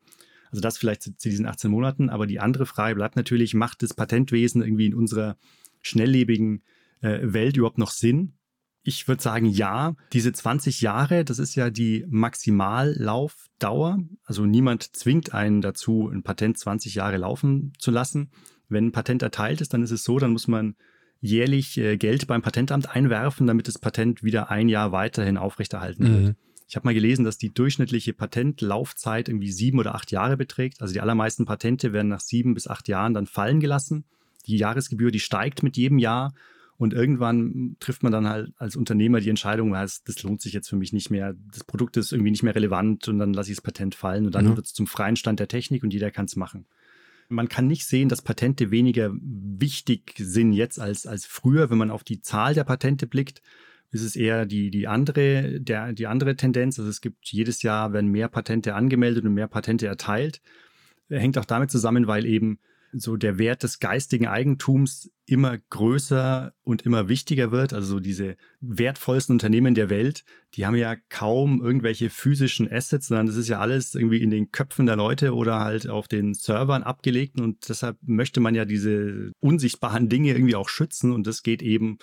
[0.50, 2.08] Also das vielleicht zu, zu diesen 18 Monaten.
[2.08, 5.36] Aber die andere Frage bleibt natürlich, macht das Patentwesen irgendwie in unserer
[5.82, 6.62] schnelllebigen
[7.02, 8.38] äh, Welt überhaupt noch Sinn?
[8.82, 9.94] Ich würde sagen, ja.
[10.14, 13.98] Diese 20 Jahre, das ist ja die Maximallaufdauer.
[14.24, 18.30] Also niemand zwingt einen dazu, ein Patent 20 Jahre laufen zu lassen.
[18.68, 20.74] Wenn ein Patent erteilt ist, dann ist es so, dann muss man
[21.22, 26.24] jährlich äh, Geld beim Patentamt einwerfen, damit das Patent wieder ein Jahr weiterhin aufrechterhalten mhm.
[26.24, 26.36] wird.
[26.68, 30.80] Ich habe mal gelesen, dass die durchschnittliche Patentlaufzeit irgendwie sieben oder acht Jahre beträgt.
[30.82, 34.04] Also die allermeisten Patente werden nach sieben bis acht Jahren dann fallen gelassen.
[34.46, 36.34] Die Jahresgebühr, die steigt mit jedem Jahr.
[36.78, 40.68] Und irgendwann trifft man dann halt als Unternehmer die Entscheidung, das, das lohnt sich jetzt
[40.68, 43.58] für mich nicht mehr, das Produkt ist irgendwie nicht mehr relevant und dann lasse ich
[43.58, 44.56] das Patent fallen und dann mhm.
[44.56, 46.66] wird es zum freien Stand der Technik und jeder kann es machen
[47.32, 51.70] man kann nicht sehen, dass Patente weniger wichtig sind jetzt als, als früher.
[51.70, 53.42] Wenn man auf die Zahl der Patente blickt,
[53.90, 56.78] ist es eher die, die, andere, der, die andere Tendenz.
[56.78, 60.40] Also es gibt jedes Jahr werden mehr Patente angemeldet und mehr Patente erteilt.
[61.08, 62.58] Hängt auch damit zusammen, weil eben
[62.92, 67.72] so der Wert des geistigen Eigentums immer größer und immer wichtiger wird.
[67.72, 70.24] Also so diese wertvollsten Unternehmen der Welt,
[70.54, 74.50] die haben ja kaum irgendwelche physischen Assets, sondern das ist ja alles irgendwie in den
[74.50, 77.40] Köpfen der Leute oder halt auf den Servern abgelegt.
[77.40, 81.12] Und deshalb möchte man ja diese unsichtbaren Dinge irgendwie auch schützen.
[81.12, 81.98] Und das geht eben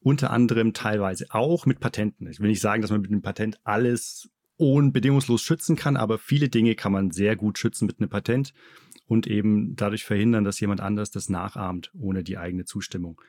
[0.00, 2.26] unter anderem teilweise auch mit Patenten.
[2.28, 6.48] Ich will nicht sagen, dass man mit einem Patent alles unbedingungslos schützen kann, aber viele
[6.48, 8.52] Dinge kann man sehr gut schützen mit einem Patent
[9.12, 13.20] und eben dadurch verhindern, dass jemand anders das nachahmt, ohne die eigene Zustimmung.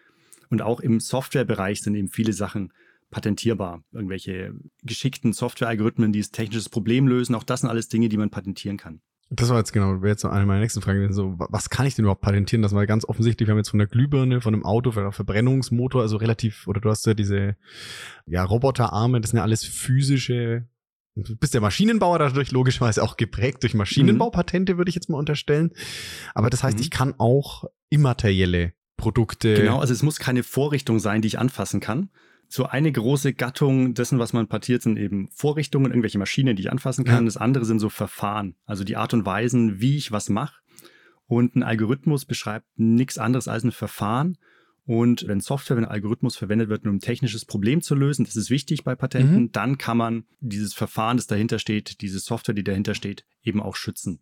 [0.49, 2.71] Und auch im Softwarebereich sind eben viele Sachen
[3.11, 3.83] patentierbar.
[3.91, 8.29] Irgendwelche geschickten Softwarealgorithmen, die das technisches Problem lösen, auch das sind alles Dinge, die man
[8.29, 9.01] patentieren kann.
[9.29, 11.11] Das war jetzt genau, wäre jetzt eine meiner nächsten Fragen.
[11.11, 12.61] So, was kann ich denn überhaupt patentieren?
[12.61, 13.47] Das war ganz offensichtlich.
[13.47, 16.79] Wir haben jetzt von der Glühbirne, von einem Auto, von einem Verbrennungsmotor, also relativ, oder
[16.79, 17.57] du hast ja diese,
[18.25, 20.65] ja, Roboterarme, das sind ja alles physische
[21.15, 25.71] Du bist der Maschinenbauer dadurch logischerweise auch geprägt durch Maschinenbaupatente, würde ich jetzt mal unterstellen.
[26.33, 26.81] Aber das heißt, mhm.
[26.81, 29.53] ich kann auch immaterielle Produkte.
[29.53, 32.09] Genau, also es muss keine Vorrichtung sein, die ich anfassen kann.
[32.49, 36.71] So eine große Gattung dessen, was man partiert, sind eben Vorrichtungen, irgendwelche Maschinen, die ich
[36.71, 37.23] anfassen kann.
[37.23, 37.25] Ja.
[37.25, 40.61] Das andere sind so Verfahren, also die Art und Weisen, wie ich was mache.
[41.25, 44.37] Und ein Algorithmus beschreibt nichts anderes als ein Verfahren.
[44.85, 48.35] Und wenn Software, wenn ein Algorithmus verwendet wird, um ein technisches Problem zu lösen, das
[48.35, 49.51] ist wichtig bei Patenten, mhm.
[49.51, 53.77] dann kann man dieses Verfahren, das dahinter steht, diese Software, die dahinter steht, eben auch
[53.77, 54.19] schützen.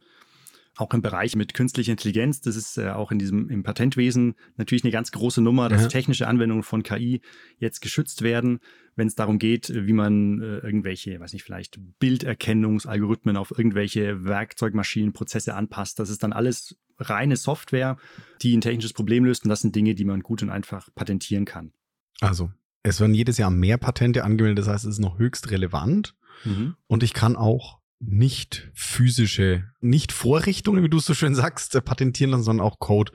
[0.78, 4.86] Auch im Bereich mit künstlicher Intelligenz, das ist äh, auch in diesem im Patentwesen natürlich
[4.86, 5.88] eine ganz große Nummer, dass ja.
[5.90, 7.22] technische Anwendungen von KI
[7.58, 8.60] jetzt geschützt werden,
[8.96, 15.12] wenn es darum geht, wie man äh, irgendwelche, weiß nicht, vielleicht Bilderkennungsalgorithmen auf irgendwelche Werkzeugmaschinen,
[15.12, 16.00] Prozesse anpasst.
[16.00, 17.98] Das ist dann alles reine Software,
[18.42, 19.44] die ein technisches Problem löst.
[19.44, 21.74] Und das sind Dinge, die man gut und einfach patentieren kann.
[22.20, 22.52] Also,
[22.84, 26.16] es werden jedes Jahr mehr Patente angemeldet, das heißt, es ist noch höchst relevant.
[26.46, 26.76] Mhm.
[26.88, 32.32] Und ich kann auch nicht physische, nicht Vorrichtungen, wie du es so schön sagst, patentieren
[32.32, 33.12] lassen, sondern auch Code.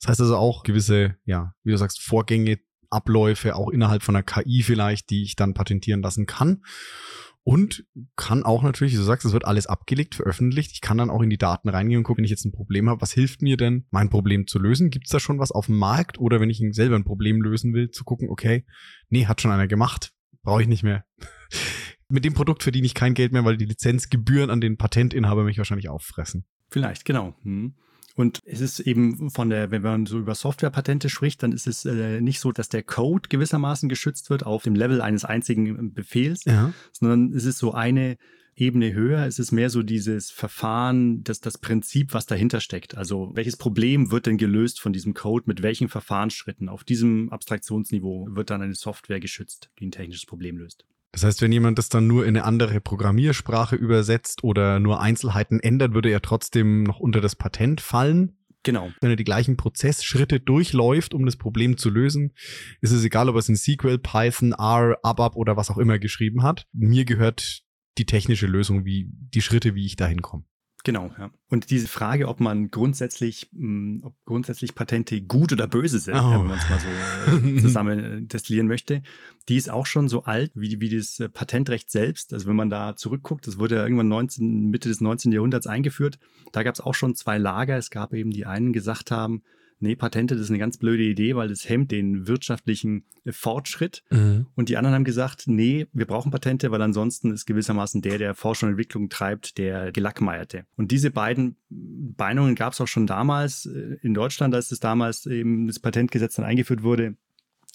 [0.00, 4.24] Das heißt also auch gewisse, ja, wie du sagst, Vorgänge Abläufe, auch innerhalb von einer
[4.24, 6.62] KI vielleicht, die ich dann patentieren lassen kann.
[7.42, 7.84] Und
[8.16, 10.72] kann auch natürlich, wie du sagst, es wird alles abgelegt, veröffentlicht.
[10.72, 12.88] Ich kann dann auch in die Daten reingehen und gucken, wenn ich jetzt ein Problem
[12.88, 14.90] habe, was hilft mir denn, mein Problem zu lösen?
[14.90, 16.18] Gibt es da schon was auf dem Markt?
[16.18, 18.66] Oder wenn ich selber ein Problem lösen will, zu gucken, okay,
[19.08, 21.04] nee, hat schon einer gemacht, brauche ich nicht mehr.
[22.10, 25.58] Mit dem Produkt verdiene ich kein Geld mehr, weil die Lizenzgebühren an den Patentinhaber mich
[25.58, 26.44] wahrscheinlich auffressen.
[26.68, 27.34] Vielleicht, genau.
[27.42, 27.74] Hm.
[28.16, 31.84] Und es ist eben von der, wenn man so über Softwarepatente spricht, dann ist es
[31.84, 36.44] äh, nicht so, dass der Code gewissermaßen geschützt wird auf dem Level eines einzigen Befehls,
[36.44, 36.72] ja.
[36.92, 38.16] sondern es ist so eine
[38.56, 39.26] Ebene höher.
[39.26, 42.96] Es ist mehr so dieses Verfahren, das, das Prinzip, was dahinter steckt.
[42.96, 46.68] Also welches Problem wird denn gelöst von diesem Code, mit welchen Verfahrensschritten?
[46.68, 50.84] Auf diesem Abstraktionsniveau wird dann eine Software geschützt, die ein technisches Problem löst.
[51.12, 55.60] Das heißt, wenn jemand das dann nur in eine andere Programmiersprache übersetzt oder nur Einzelheiten
[55.60, 58.36] ändert, würde er trotzdem noch unter das Patent fallen.
[58.62, 58.90] Genau.
[59.00, 62.34] Wenn er die gleichen Prozessschritte durchläuft, um das Problem zu lösen,
[62.80, 65.98] ist es egal, ob er es in SQL, Python, R, ABAP oder was auch immer
[65.98, 66.66] geschrieben hat.
[66.72, 67.62] Mir gehört
[67.98, 70.44] die technische Lösung, wie die Schritte, wie ich dahin komme.
[70.82, 71.30] Genau, ja.
[71.48, 76.14] Und diese Frage, ob man grundsätzlich, mh, hm, ob grundsätzlich Patente gut oder böse sind,
[76.14, 76.30] oh.
[76.30, 79.02] wenn man es mal so äh, zusammen äh, destillieren möchte,
[79.48, 82.32] die ist auch schon so alt wie, wie das äh, Patentrecht selbst.
[82.32, 85.32] Also wenn man da zurückguckt, das wurde ja irgendwann 19, Mitte des 19.
[85.32, 86.18] Jahrhunderts eingeführt.
[86.52, 87.76] Da gab es auch schon zwei Lager.
[87.76, 89.42] Es gab eben die einen gesagt haben,
[89.80, 94.02] nee, Patente, das ist eine ganz blöde Idee, weil das hemmt den wirtschaftlichen äh, Fortschritt.
[94.10, 94.46] Mhm.
[94.54, 98.34] Und die anderen haben gesagt, nee, wir brauchen Patente, weil ansonsten ist gewissermaßen der, der
[98.34, 100.64] Forschung und Entwicklung treibt, der Gelackmeierte.
[100.76, 105.26] Und diese beiden Beinungen gab es auch schon damals äh, in Deutschland, als das damals
[105.26, 107.16] eben das Patentgesetz dann eingeführt wurde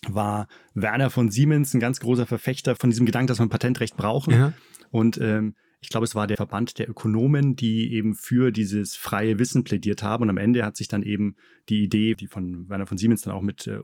[0.07, 3.97] war Werner von Siemens ein ganz großer Verfechter von diesem Gedanken, dass wir ein Patentrecht
[3.97, 4.33] brauchen.
[4.33, 4.53] Ja.
[4.91, 9.37] Und ähm, ich glaube, es war der Verband der Ökonomen, die eben für dieses freie
[9.37, 10.23] Wissen plädiert haben.
[10.23, 11.35] Und am Ende hat sich dann eben
[11.69, 13.81] die Idee, die von Werner von Siemens dann auch mit äh,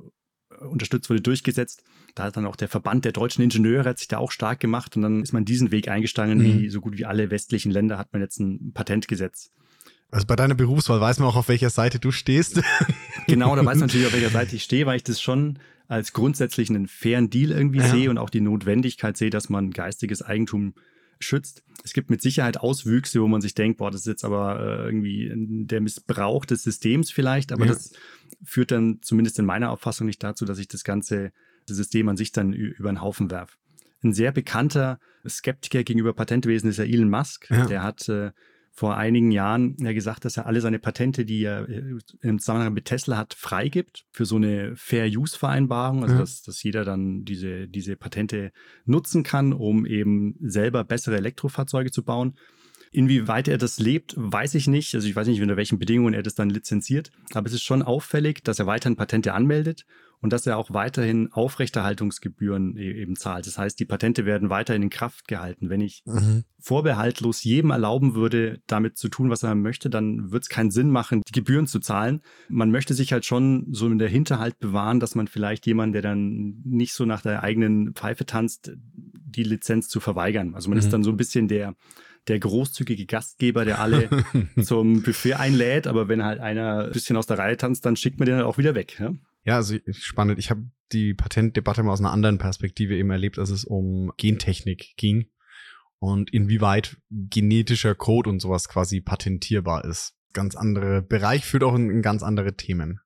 [0.65, 1.83] unterstützt wurde, durchgesetzt.
[2.15, 4.95] Da hat dann auch der Verband der deutschen Ingenieure hat sich da auch stark gemacht
[4.95, 6.43] und dann ist man diesen Weg eingestangen, mhm.
[6.43, 9.51] wie so gut wie alle westlichen Länder hat man jetzt ein Patentgesetz.
[10.09, 12.63] Also bei deiner Berufswahl weiß man auch, auf welcher Seite du stehst.
[13.27, 16.13] genau, da weiß man natürlich, auf welcher Seite ich stehe, weil ich das schon als
[16.13, 17.87] grundsätzlich einen fairen Deal irgendwie ja.
[17.87, 20.73] sehe und auch die Notwendigkeit sehe, dass man geistiges Eigentum
[21.23, 21.63] schützt.
[21.83, 24.85] Es gibt mit Sicherheit Auswüchse, wo man sich denkt, boah, das ist jetzt aber äh,
[24.85, 25.31] irgendwie
[25.65, 27.73] der Missbrauch des Systems vielleicht, aber ja.
[27.73, 27.93] das
[28.43, 31.31] führt dann zumindest in meiner Auffassung nicht dazu, dass ich das ganze
[31.67, 33.55] System an sich dann über den Haufen werfe.
[34.03, 37.49] Ein sehr bekannter Skeptiker gegenüber Patentwesen ist ja Elon Musk.
[37.49, 37.65] Ja.
[37.65, 38.31] Der hat äh,
[38.73, 41.83] vor einigen Jahren ja gesagt, dass er alle seine Patente, die er äh,
[42.21, 46.19] im Zusammenhang mit Tesla hat, freigibt für so eine Fair-Use-Vereinbarung, also ja.
[46.21, 48.51] dass, dass jeder dann diese, diese Patente
[48.85, 52.35] nutzen kann, um eben selber bessere Elektrofahrzeuge zu bauen.
[52.93, 54.95] Inwieweit er das lebt, weiß ich nicht.
[54.95, 57.11] Also ich weiß nicht, unter welchen Bedingungen er das dann lizenziert.
[57.33, 59.85] Aber es ist schon auffällig, dass er weiterhin Patente anmeldet
[60.21, 63.47] und dass er auch weiterhin Aufrechterhaltungsgebühren e-, eben zahlt.
[63.47, 65.69] Das heißt, die Patente werden weiterhin in Kraft gehalten.
[65.69, 66.43] Wenn ich mhm.
[66.59, 70.91] vorbehaltlos jedem erlauben würde, damit zu tun, was er möchte, dann wird es keinen Sinn
[70.91, 72.21] machen, die Gebühren zu zahlen.
[72.49, 76.03] Man möchte sich halt schon so in der Hinterhalt bewahren, dass man vielleicht jemanden, der
[76.03, 80.53] dann nicht so nach der eigenen Pfeife tanzt, die Lizenz zu verweigern.
[80.53, 80.83] Also man mhm.
[80.83, 81.75] ist dann so ein bisschen der
[82.27, 84.07] der großzügige Gastgeber, der alle
[84.61, 88.19] zum Buffet einlädt, aber wenn halt einer ein bisschen aus der Reihe tanzt, dann schickt
[88.19, 88.99] man den halt auch wieder weg.
[88.99, 89.13] Ja?
[89.43, 90.39] Ja, also spannend.
[90.39, 94.95] Ich habe die Patentdebatte mal aus einer anderen Perspektive eben erlebt, als es um Gentechnik
[94.97, 95.29] ging
[95.99, 100.15] und inwieweit genetischer Code und sowas quasi patentierbar ist.
[100.33, 102.99] Ganz andere Bereich führt auch in, in ganz andere Themen.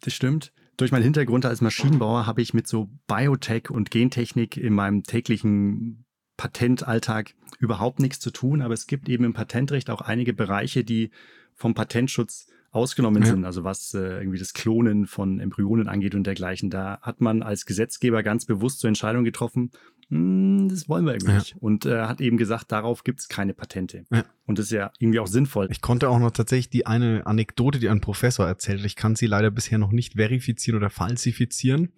[0.00, 0.52] Das stimmt.
[0.76, 6.04] Durch meinen Hintergrund als Maschinenbauer habe ich mit so Biotech und Gentechnik in meinem täglichen
[6.36, 11.10] Patentalltag überhaupt nichts zu tun, aber es gibt eben im Patentrecht auch einige Bereiche, die
[11.54, 13.30] vom Patentschutz ausgenommen ja.
[13.30, 16.70] sind, also was äh, irgendwie das Klonen von Embryonen angeht und dergleichen.
[16.70, 19.70] Da hat man als Gesetzgeber ganz bewusst zur Entscheidung getroffen,
[20.08, 21.38] hm, das wollen wir irgendwie ja.
[21.38, 21.56] nicht.
[21.60, 24.04] Und äh, hat eben gesagt, darauf gibt es keine Patente.
[24.12, 24.24] Ja.
[24.46, 25.68] Und das ist ja irgendwie auch sinnvoll.
[25.70, 29.16] Ich konnte auch noch tatsächlich die eine Anekdote, die ein Professor erzählt hat, ich kann
[29.16, 31.92] sie leider bisher noch nicht verifizieren oder falsifizieren,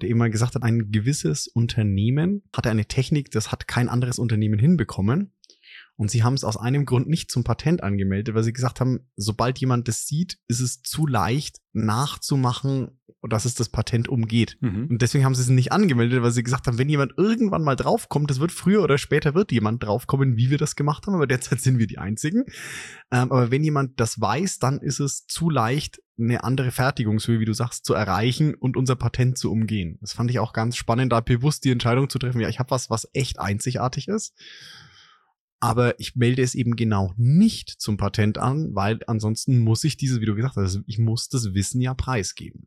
[0.00, 4.18] der eben mal gesagt hat, ein gewisses Unternehmen hatte eine Technik, das hat kein anderes
[4.18, 5.32] Unternehmen hinbekommen.
[6.00, 9.00] Und sie haben es aus einem Grund nicht zum Patent angemeldet, weil sie gesagt haben,
[9.16, 14.56] sobald jemand das sieht, ist es zu leicht nachzumachen, dass es das Patent umgeht.
[14.62, 14.86] Mhm.
[14.86, 17.76] Und deswegen haben sie es nicht angemeldet, weil sie gesagt haben, wenn jemand irgendwann mal
[17.76, 21.26] draufkommt, das wird früher oder später wird jemand draufkommen, wie wir das gemacht haben, aber
[21.26, 22.46] derzeit sind wir die Einzigen.
[23.10, 27.44] Ähm, aber wenn jemand das weiß, dann ist es zu leicht, eine andere Fertigungshöhe, wie
[27.44, 29.98] du sagst, zu erreichen und unser Patent zu umgehen.
[30.00, 32.70] Das fand ich auch ganz spannend, da bewusst die Entscheidung zu treffen, ja, ich habe
[32.70, 34.34] was, was echt einzigartig ist
[35.60, 40.20] aber ich melde es eben genau nicht zum Patent an, weil ansonsten muss ich dieses,
[40.20, 42.66] wie du gesagt hast, ich muss das Wissen ja preisgeben.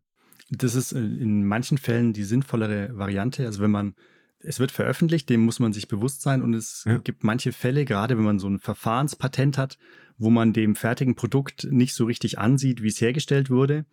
[0.51, 3.47] Das ist in manchen Fällen die sinnvollere Variante.
[3.47, 3.95] Also wenn man,
[4.39, 6.43] es wird veröffentlicht, dem muss man sich bewusst sein.
[6.43, 6.99] Und es ja.
[6.99, 9.79] gibt manche Fälle, gerade wenn man so ein Verfahrenspatent hat,
[10.17, 13.85] wo man dem fertigen Produkt nicht so richtig ansieht, wie es hergestellt wurde.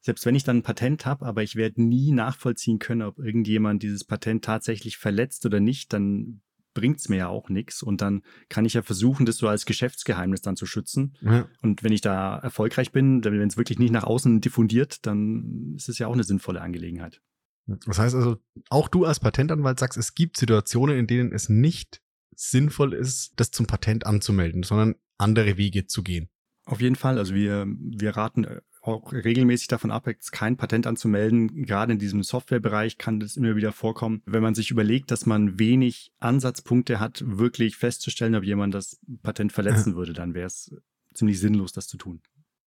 [0.00, 3.82] Selbst wenn ich dann ein Patent habe, aber ich werde nie nachvollziehen können, ob irgendjemand
[3.82, 6.40] dieses Patent tatsächlich verletzt oder nicht, dann
[6.76, 7.82] bringt es mir ja auch nichts.
[7.82, 11.16] Und dann kann ich ja versuchen, das so als Geschäftsgeheimnis dann zu schützen.
[11.22, 11.48] Ja.
[11.62, 15.88] Und wenn ich da erfolgreich bin, wenn es wirklich nicht nach außen diffundiert, dann ist
[15.88, 17.22] es ja auch eine sinnvolle Angelegenheit.
[17.66, 18.36] Das heißt also,
[18.68, 22.00] auch du als Patentanwalt sagst, es gibt Situationen, in denen es nicht
[22.36, 26.28] sinnvoll ist, das zum Patent anzumelden, sondern andere Wege zu gehen.
[26.66, 27.18] Auf jeden Fall.
[27.18, 31.64] Also wir, wir raten äh, auch regelmäßig davon ab, jetzt kein Patent anzumelden.
[31.64, 34.22] Gerade in diesem Softwarebereich kann das immer wieder vorkommen.
[34.26, 39.52] Wenn man sich überlegt, dass man wenig Ansatzpunkte hat, wirklich festzustellen, ob jemand das Patent
[39.52, 39.96] verletzen ja.
[39.96, 40.74] würde, dann wäre es
[41.14, 42.20] ziemlich sinnlos, das zu tun.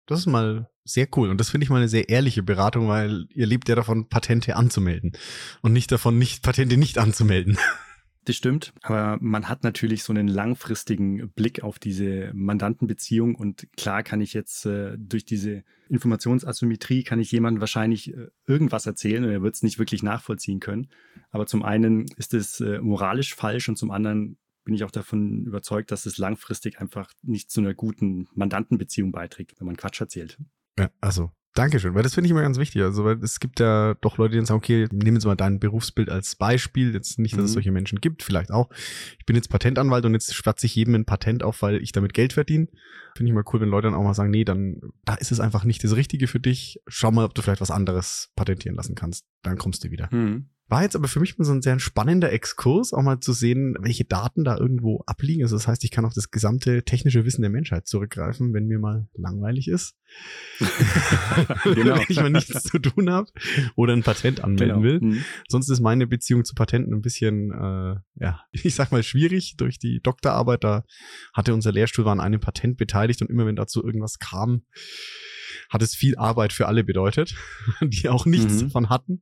[0.06, 1.30] Das ist mal sehr cool.
[1.30, 4.56] Und das finde ich mal eine sehr ehrliche Beratung, weil ihr lebt ja davon, Patente
[4.56, 5.12] anzumelden
[5.62, 7.58] und nicht davon, nicht Patente nicht anzumelden.
[8.26, 14.04] Das stimmt, aber man hat natürlich so einen langfristigen Blick auf diese Mandantenbeziehung und klar
[14.04, 19.32] kann ich jetzt äh, durch diese Informationsasymmetrie kann ich jemandem wahrscheinlich äh, irgendwas erzählen und
[19.32, 20.90] er wird es nicht wirklich nachvollziehen können.
[21.32, 25.46] Aber zum einen ist es äh, moralisch falsch und zum anderen bin ich auch davon
[25.46, 30.38] überzeugt, dass es langfristig einfach nicht zu einer guten Mandantenbeziehung beiträgt, wenn man Quatsch erzählt.
[30.78, 32.84] Ja, also Dankeschön, weil das finde ich immer ganz wichtig.
[32.84, 36.10] Also, weil es gibt ja doch Leute, die sagen, okay, nehmen jetzt mal dein Berufsbild
[36.10, 36.94] als Beispiel.
[36.94, 37.46] Jetzt nicht, dass mhm.
[37.46, 38.70] es solche Menschen gibt, vielleicht auch.
[39.18, 42.14] Ich bin jetzt Patentanwalt und jetzt schwatze ich jedem ein Patent auf, weil ich damit
[42.14, 42.68] Geld verdiene.
[43.20, 45.42] Finde ich mal cool, wenn Leute dann auch mal sagen, nee, dann, da ist es
[45.42, 46.80] einfach nicht das Richtige für dich.
[46.88, 49.26] Schau mal, ob du vielleicht was anderes patentieren lassen kannst.
[49.44, 50.08] Dann kommst du wieder.
[50.10, 50.48] Mhm.
[50.70, 53.76] War jetzt aber für mich mal so ein sehr spannender Exkurs, auch mal zu sehen,
[53.80, 55.42] welche Daten da irgendwo abliegen.
[55.42, 58.78] Also das heißt, ich kann auf das gesamte technische Wissen der Menschheit zurückgreifen, wenn mir
[58.78, 59.96] mal langweilig ist.
[61.64, 61.96] genau.
[61.96, 63.32] wenn ich mal nichts zu tun habe
[63.76, 64.84] oder ein Patent anmelden genau.
[64.84, 65.00] will.
[65.02, 65.24] Mhm.
[65.48, 69.56] Sonst ist meine Beziehung zu Patenten ein bisschen, äh, ja, ich sag mal schwierig.
[69.58, 70.84] Durch die Doktorarbeit, da
[71.34, 74.64] hatte unser Lehrstuhl war an einem Patent beteiligt und immer wenn dazu irgendwas kam,
[75.70, 77.36] hat es viel Arbeit für alle bedeutet,
[77.82, 78.68] die auch nichts mhm.
[78.68, 79.22] davon hatten.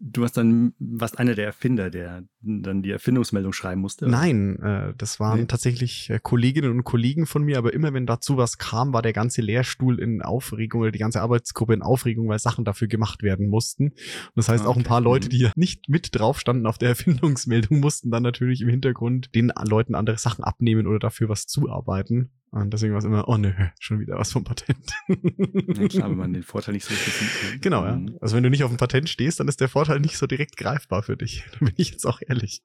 [0.00, 4.04] Du hast dann, warst einer der Erfinder, der dann die Erfindungsmeldung schreiben musste?
[4.04, 4.12] Oder?
[4.12, 5.46] Nein, äh, das waren nee.
[5.46, 9.12] tatsächlich äh, Kolleginnen und Kollegen von mir, aber immer wenn dazu was kam, war der
[9.12, 13.48] ganze Lehrstuhl in Aufregung oder die ganze Arbeitsgruppe in Aufregung, weil Sachen dafür gemacht werden
[13.48, 13.88] mussten.
[13.88, 13.96] Und
[14.34, 14.70] das heißt, okay.
[14.70, 15.30] auch ein paar Leute, mhm.
[15.30, 19.52] die ja nicht mit drauf standen auf der Erfindungsmeldung, mussten dann natürlich im Hintergrund den
[19.66, 22.30] Leuten andere Sachen abnehmen oder dafür was zuarbeiten.
[22.54, 24.92] Und deswegen war es immer, oh nö, schon wieder was vom Patent.
[25.08, 27.62] Ja, klar, wenn man den Vorteil nicht so richtig sieht.
[27.62, 27.96] Genau, ja.
[27.96, 28.16] Mhm.
[28.20, 30.56] Also wenn du nicht auf dem Patent stehst, dann ist der Vorteil nicht so direkt
[30.56, 31.44] greifbar für dich.
[31.50, 32.62] Da bin ich jetzt auch ehrlich.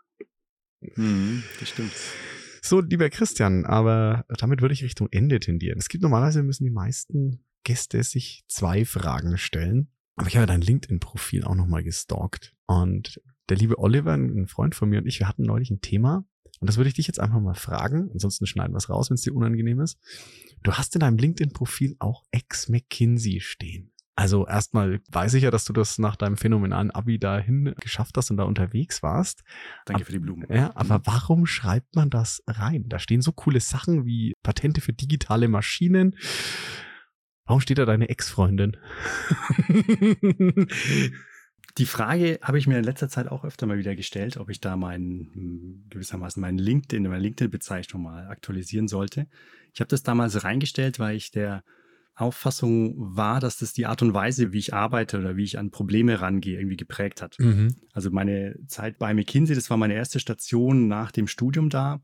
[0.96, 1.92] Mhm, das stimmt.
[2.62, 5.80] So, lieber Christian, aber damit würde ich Richtung Ende tendieren.
[5.80, 9.90] Es gibt normalerweise müssen die meisten Gäste sich zwei Fragen stellen.
[10.18, 12.54] Aber ich habe dein LinkedIn-Profil auch nochmal gestalkt.
[12.68, 16.26] Und der liebe Oliver, ein Freund von mir und ich, wir hatten neulich ein Thema,
[16.60, 18.10] und das würde ich dich jetzt einfach mal fragen.
[18.12, 19.98] Ansonsten schneiden wir es raus, wenn es dir unangenehm ist.
[20.64, 23.92] Du hast in deinem LinkedIn-Profil auch ex-McKinsey stehen.
[24.20, 28.30] Also erstmal weiß ich ja, dass du das nach deinem phänomenalen Abi dahin geschafft hast
[28.32, 29.46] und da unterwegs warst.
[29.86, 30.46] Danke aber, für die Blumen.
[30.50, 32.90] Ja, aber warum schreibt man das rein?
[32.90, 36.18] Da stehen so coole Sachen wie Patente für digitale Maschinen.
[37.46, 38.76] Warum steht da deine Ex-Freundin?
[41.80, 44.60] Die Frage habe ich mir in letzter Zeit auch öfter mal wieder gestellt, ob ich
[44.60, 49.28] da meinen, gewissermaßen meinen LinkedIn, meine LinkedIn-Bezeichnung mal aktualisieren sollte.
[49.74, 51.64] Ich habe das damals reingestellt, weil ich der
[52.16, 55.72] Auffassung war, dass das die Art und Weise, wie ich arbeite oder wie ich an
[55.72, 57.40] Probleme rangehe, irgendwie geprägt hat.
[57.40, 57.76] Mhm.
[57.94, 62.02] Also meine Zeit bei McKinsey, das war meine erste Station nach dem Studium da.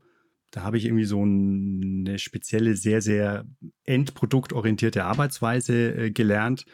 [0.52, 3.44] Da habe ich irgendwie so eine spezielle, sehr, sehr
[3.84, 6.64] endproduktorientierte Arbeitsweise äh, gelernt.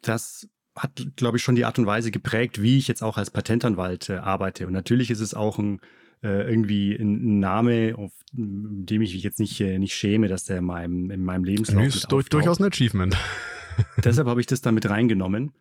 [0.00, 3.30] Das hat, glaube ich, schon die Art und Weise geprägt, wie ich jetzt auch als
[3.30, 4.66] Patentanwalt äh, arbeite.
[4.66, 5.80] Und natürlich ist es auch ein,
[6.22, 10.58] äh, irgendwie ein Name, auf dem ich mich jetzt nicht, äh, nicht schäme, dass der
[10.58, 12.10] in meinem, in meinem Lebenslauf ist.
[12.10, 13.16] Durch, durchaus ein Achievement.
[14.04, 15.52] Deshalb habe ich das da mit reingenommen.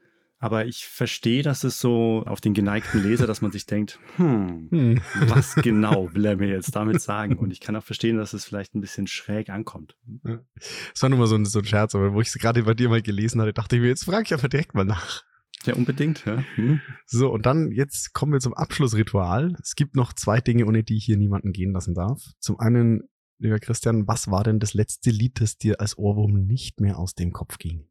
[0.41, 4.69] Aber ich verstehe, dass es so auf den geneigten Leser, dass man sich denkt, hm,
[4.71, 5.01] hm.
[5.27, 7.37] was genau will er mir jetzt damit sagen?
[7.37, 9.95] Und ich kann auch verstehen, dass es vielleicht ein bisschen schräg ankommt.
[10.23, 12.73] Das war nur mal so ein, so ein Scherz, aber wo ich es gerade bei
[12.73, 15.23] dir mal gelesen hatte, dachte ich mir, jetzt frage ich aber direkt mal nach.
[15.65, 16.43] Ja, unbedingt, ja.
[16.55, 16.81] Hm.
[17.05, 19.55] So, und dann jetzt kommen wir zum Abschlussritual.
[19.61, 22.19] Es gibt noch zwei Dinge, ohne die ich hier niemanden gehen lassen darf.
[22.39, 23.03] Zum einen,
[23.37, 27.13] lieber Christian, was war denn das letzte Lied, das dir als Ohrwurm nicht mehr aus
[27.13, 27.90] dem Kopf ging?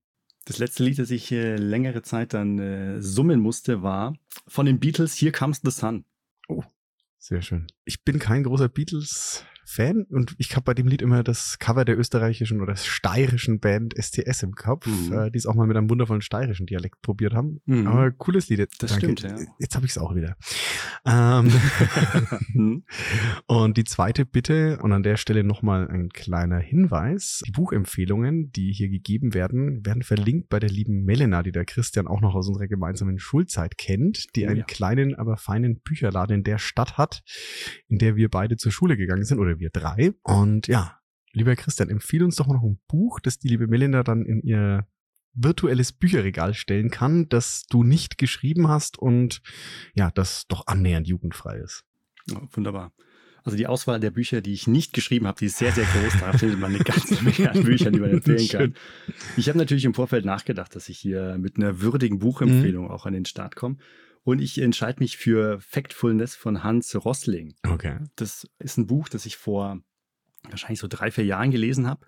[0.51, 4.17] Das letzte Lied, das ich äh, längere Zeit dann äh, summen musste, war
[4.49, 6.05] von den Beatles Here Comes the Sun.
[6.49, 6.65] Oh,
[7.19, 7.69] sehr schön.
[7.85, 11.85] Ich bin kein großer Beatles Fan und ich habe bei dem Lied immer das Cover
[11.85, 15.13] der österreichischen oder steirischen Band STS im Kopf, mhm.
[15.13, 17.61] äh, die es auch mal mit einem wundervollen steirischen Dialekt probiert haben.
[17.67, 17.87] Mhm.
[17.87, 18.69] Aber cooles Lied.
[18.79, 19.17] Das Danke.
[19.17, 19.39] stimmt, ja.
[19.59, 20.37] Jetzt habe ich es auch wieder.
[21.07, 21.53] Ähm
[22.53, 22.85] mhm.
[23.47, 27.43] und die zweite Bitte und an der Stelle nochmal ein kleiner Hinweis.
[27.47, 32.09] Die Buchempfehlungen, die hier gegeben werden, werden verlinkt bei der lieben Melena, die der Christian
[32.09, 34.65] auch noch aus unserer gemeinsamen Schulzeit kennt, die oh, einen ja.
[34.65, 37.23] kleinen, aber feinen Bücherladen in der Stadt hat,
[37.89, 40.13] in der wir beide zur Schule gegangen sind oder wir drei.
[40.23, 40.99] Und ja,
[41.33, 44.87] lieber Christian, empfehle uns doch noch ein Buch, das die liebe Melinda dann in ihr
[45.33, 49.43] virtuelles Bücherregal stellen kann, das du nicht geschrieben hast und
[49.95, 51.85] ja, das doch annähernd jugendfrei ist.
[52.33, 52.93] Oh, wunderbar.
[53.43, 56.21] Also die Auswahl der Bücher, die ich nicht geschrieben habe, die ist sehr, sehr groß.
[56.21, 58.75] Da findet man eine ganze Menge an Büchern, die man empfehlen kann.
[59.37, 62.91] Ich habe natürlich im Vorfeld nachgedacht, dass ich hier mit einer würdigen Buchempfehlung mhm.
[62.91, 63.79] auch an den Start komme.
[64.23, 67.55] Und ich entscheide mich für Factfulness von Hans Rossling.
[67.67, 67.99] Okay.
[68.17, 69.81] Das ist ein Buch, das ich vor
[70.49, 72.07] wahrscheinlich so drei, vier Jahren gelesen habe.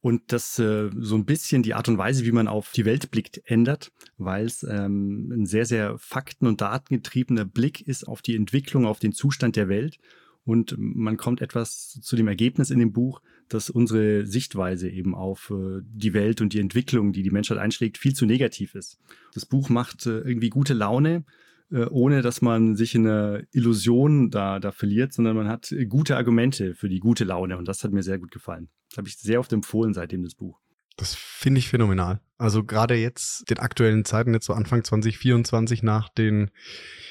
[0.00, 3.10] Und das äh, so ein bisschen die Art und Weise, wie man auf die Welt
[3.10, 8.36] blickt, ändert, weil es ähm, ein sehr, sehr fakten- und datengetriebener Blick ist auf die
[8.36, 9.96] Entwicklung, auf den Zustand der Welt.
[10.44, 15.50] Und man kommt etwas zu dem Ergebnis in dem Buch, dass unsere Sichtweise eben auf
[15.50, 18.98] äh, die Welt und die Entwicklung, die die Menschheit einschlägt, viel zu negativ ist.
[19.32, 21.24] Das Buch macht äh, irgendwie gute Laune,
[21.70, 26.74] ohne dass man sich in einer Illusion da, da verliert, sondern man hat gute Argumente
[26.74, 28.68] für die gute Laune und das hat mir sehr gut gefallen.
[28.90, 30.60] Das habe ich sehr oft empfohlen seitdem das Buch.
[30.96, 32.20] Das finde ich phänomenal.
[32.38, 36.50] Also gerade jetzt, den aktuellen Zeiten, jetzt so Anfang 2024 nach den,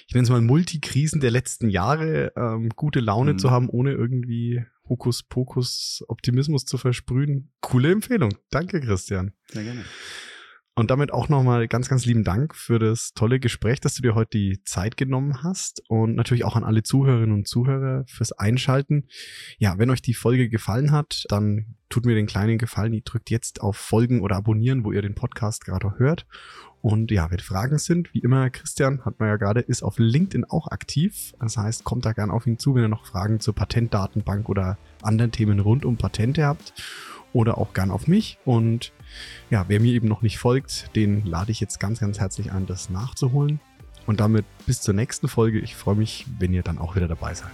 [0.08, 3.40] ich nenne es mal Multikrisen der letzten Jahre, ähm, gute Laune mhm.
[3.40, 7.52] zu haben, ohne irgendwie Hokuspokus Optimismus zu versprühen.
[7.62, 8.36] Coole Empfehlung.
[8.52, 9.34] Danke, Christian.
[9.48, 9.84] Sehr gerne.
[10.76, 14.16] Und damit auch nochmal ganz, ganz lieben Dank für das tolle Gespräch, dass du dir
[14.16, 19.08] heute die Zeit genommen hast und natürlich auch an alle Zuhörerinnen und Zuhörer fürs Einschalten.
[19.60, 23.30] Ja, wenn euch die Folge gefallen hat, dann tut mir den kleinen Gefallen, ihr drückt
[23.30, 26.26] jetzt auf Folgen oder abonnieren, wo ihr den Podcast gerade hört.
[26.82, 30.44] Und ja, wenn Fragen sind, wie immer, Christian, hat man ja gerade, ist auf LinkedIn
[30.46, 31.34] auch aktiv.
[31.40, 34.80] Das heißt, kommt da gern auf ihn zu, wenn ihr noch Fragen zur Patentdatenbank oder
[35.04, 36.74] anderen Themen rund um Patente habt
[37.32, 38.38] oder auch gern auf mich.
[38.44, 38.92] Und
[39.50, 42.66] ja, wer mir eben noch nicht folgt, den lade ich jetzt ganz, ganz herzlich ein,
[42.66, 43.60] das nachzuholen.
[44.06, 45.60] Und damit bis zur nächsten Folge.
[45.60, 47.52] Ich freue mich, wenn ihr dann auch wieder dabei seid.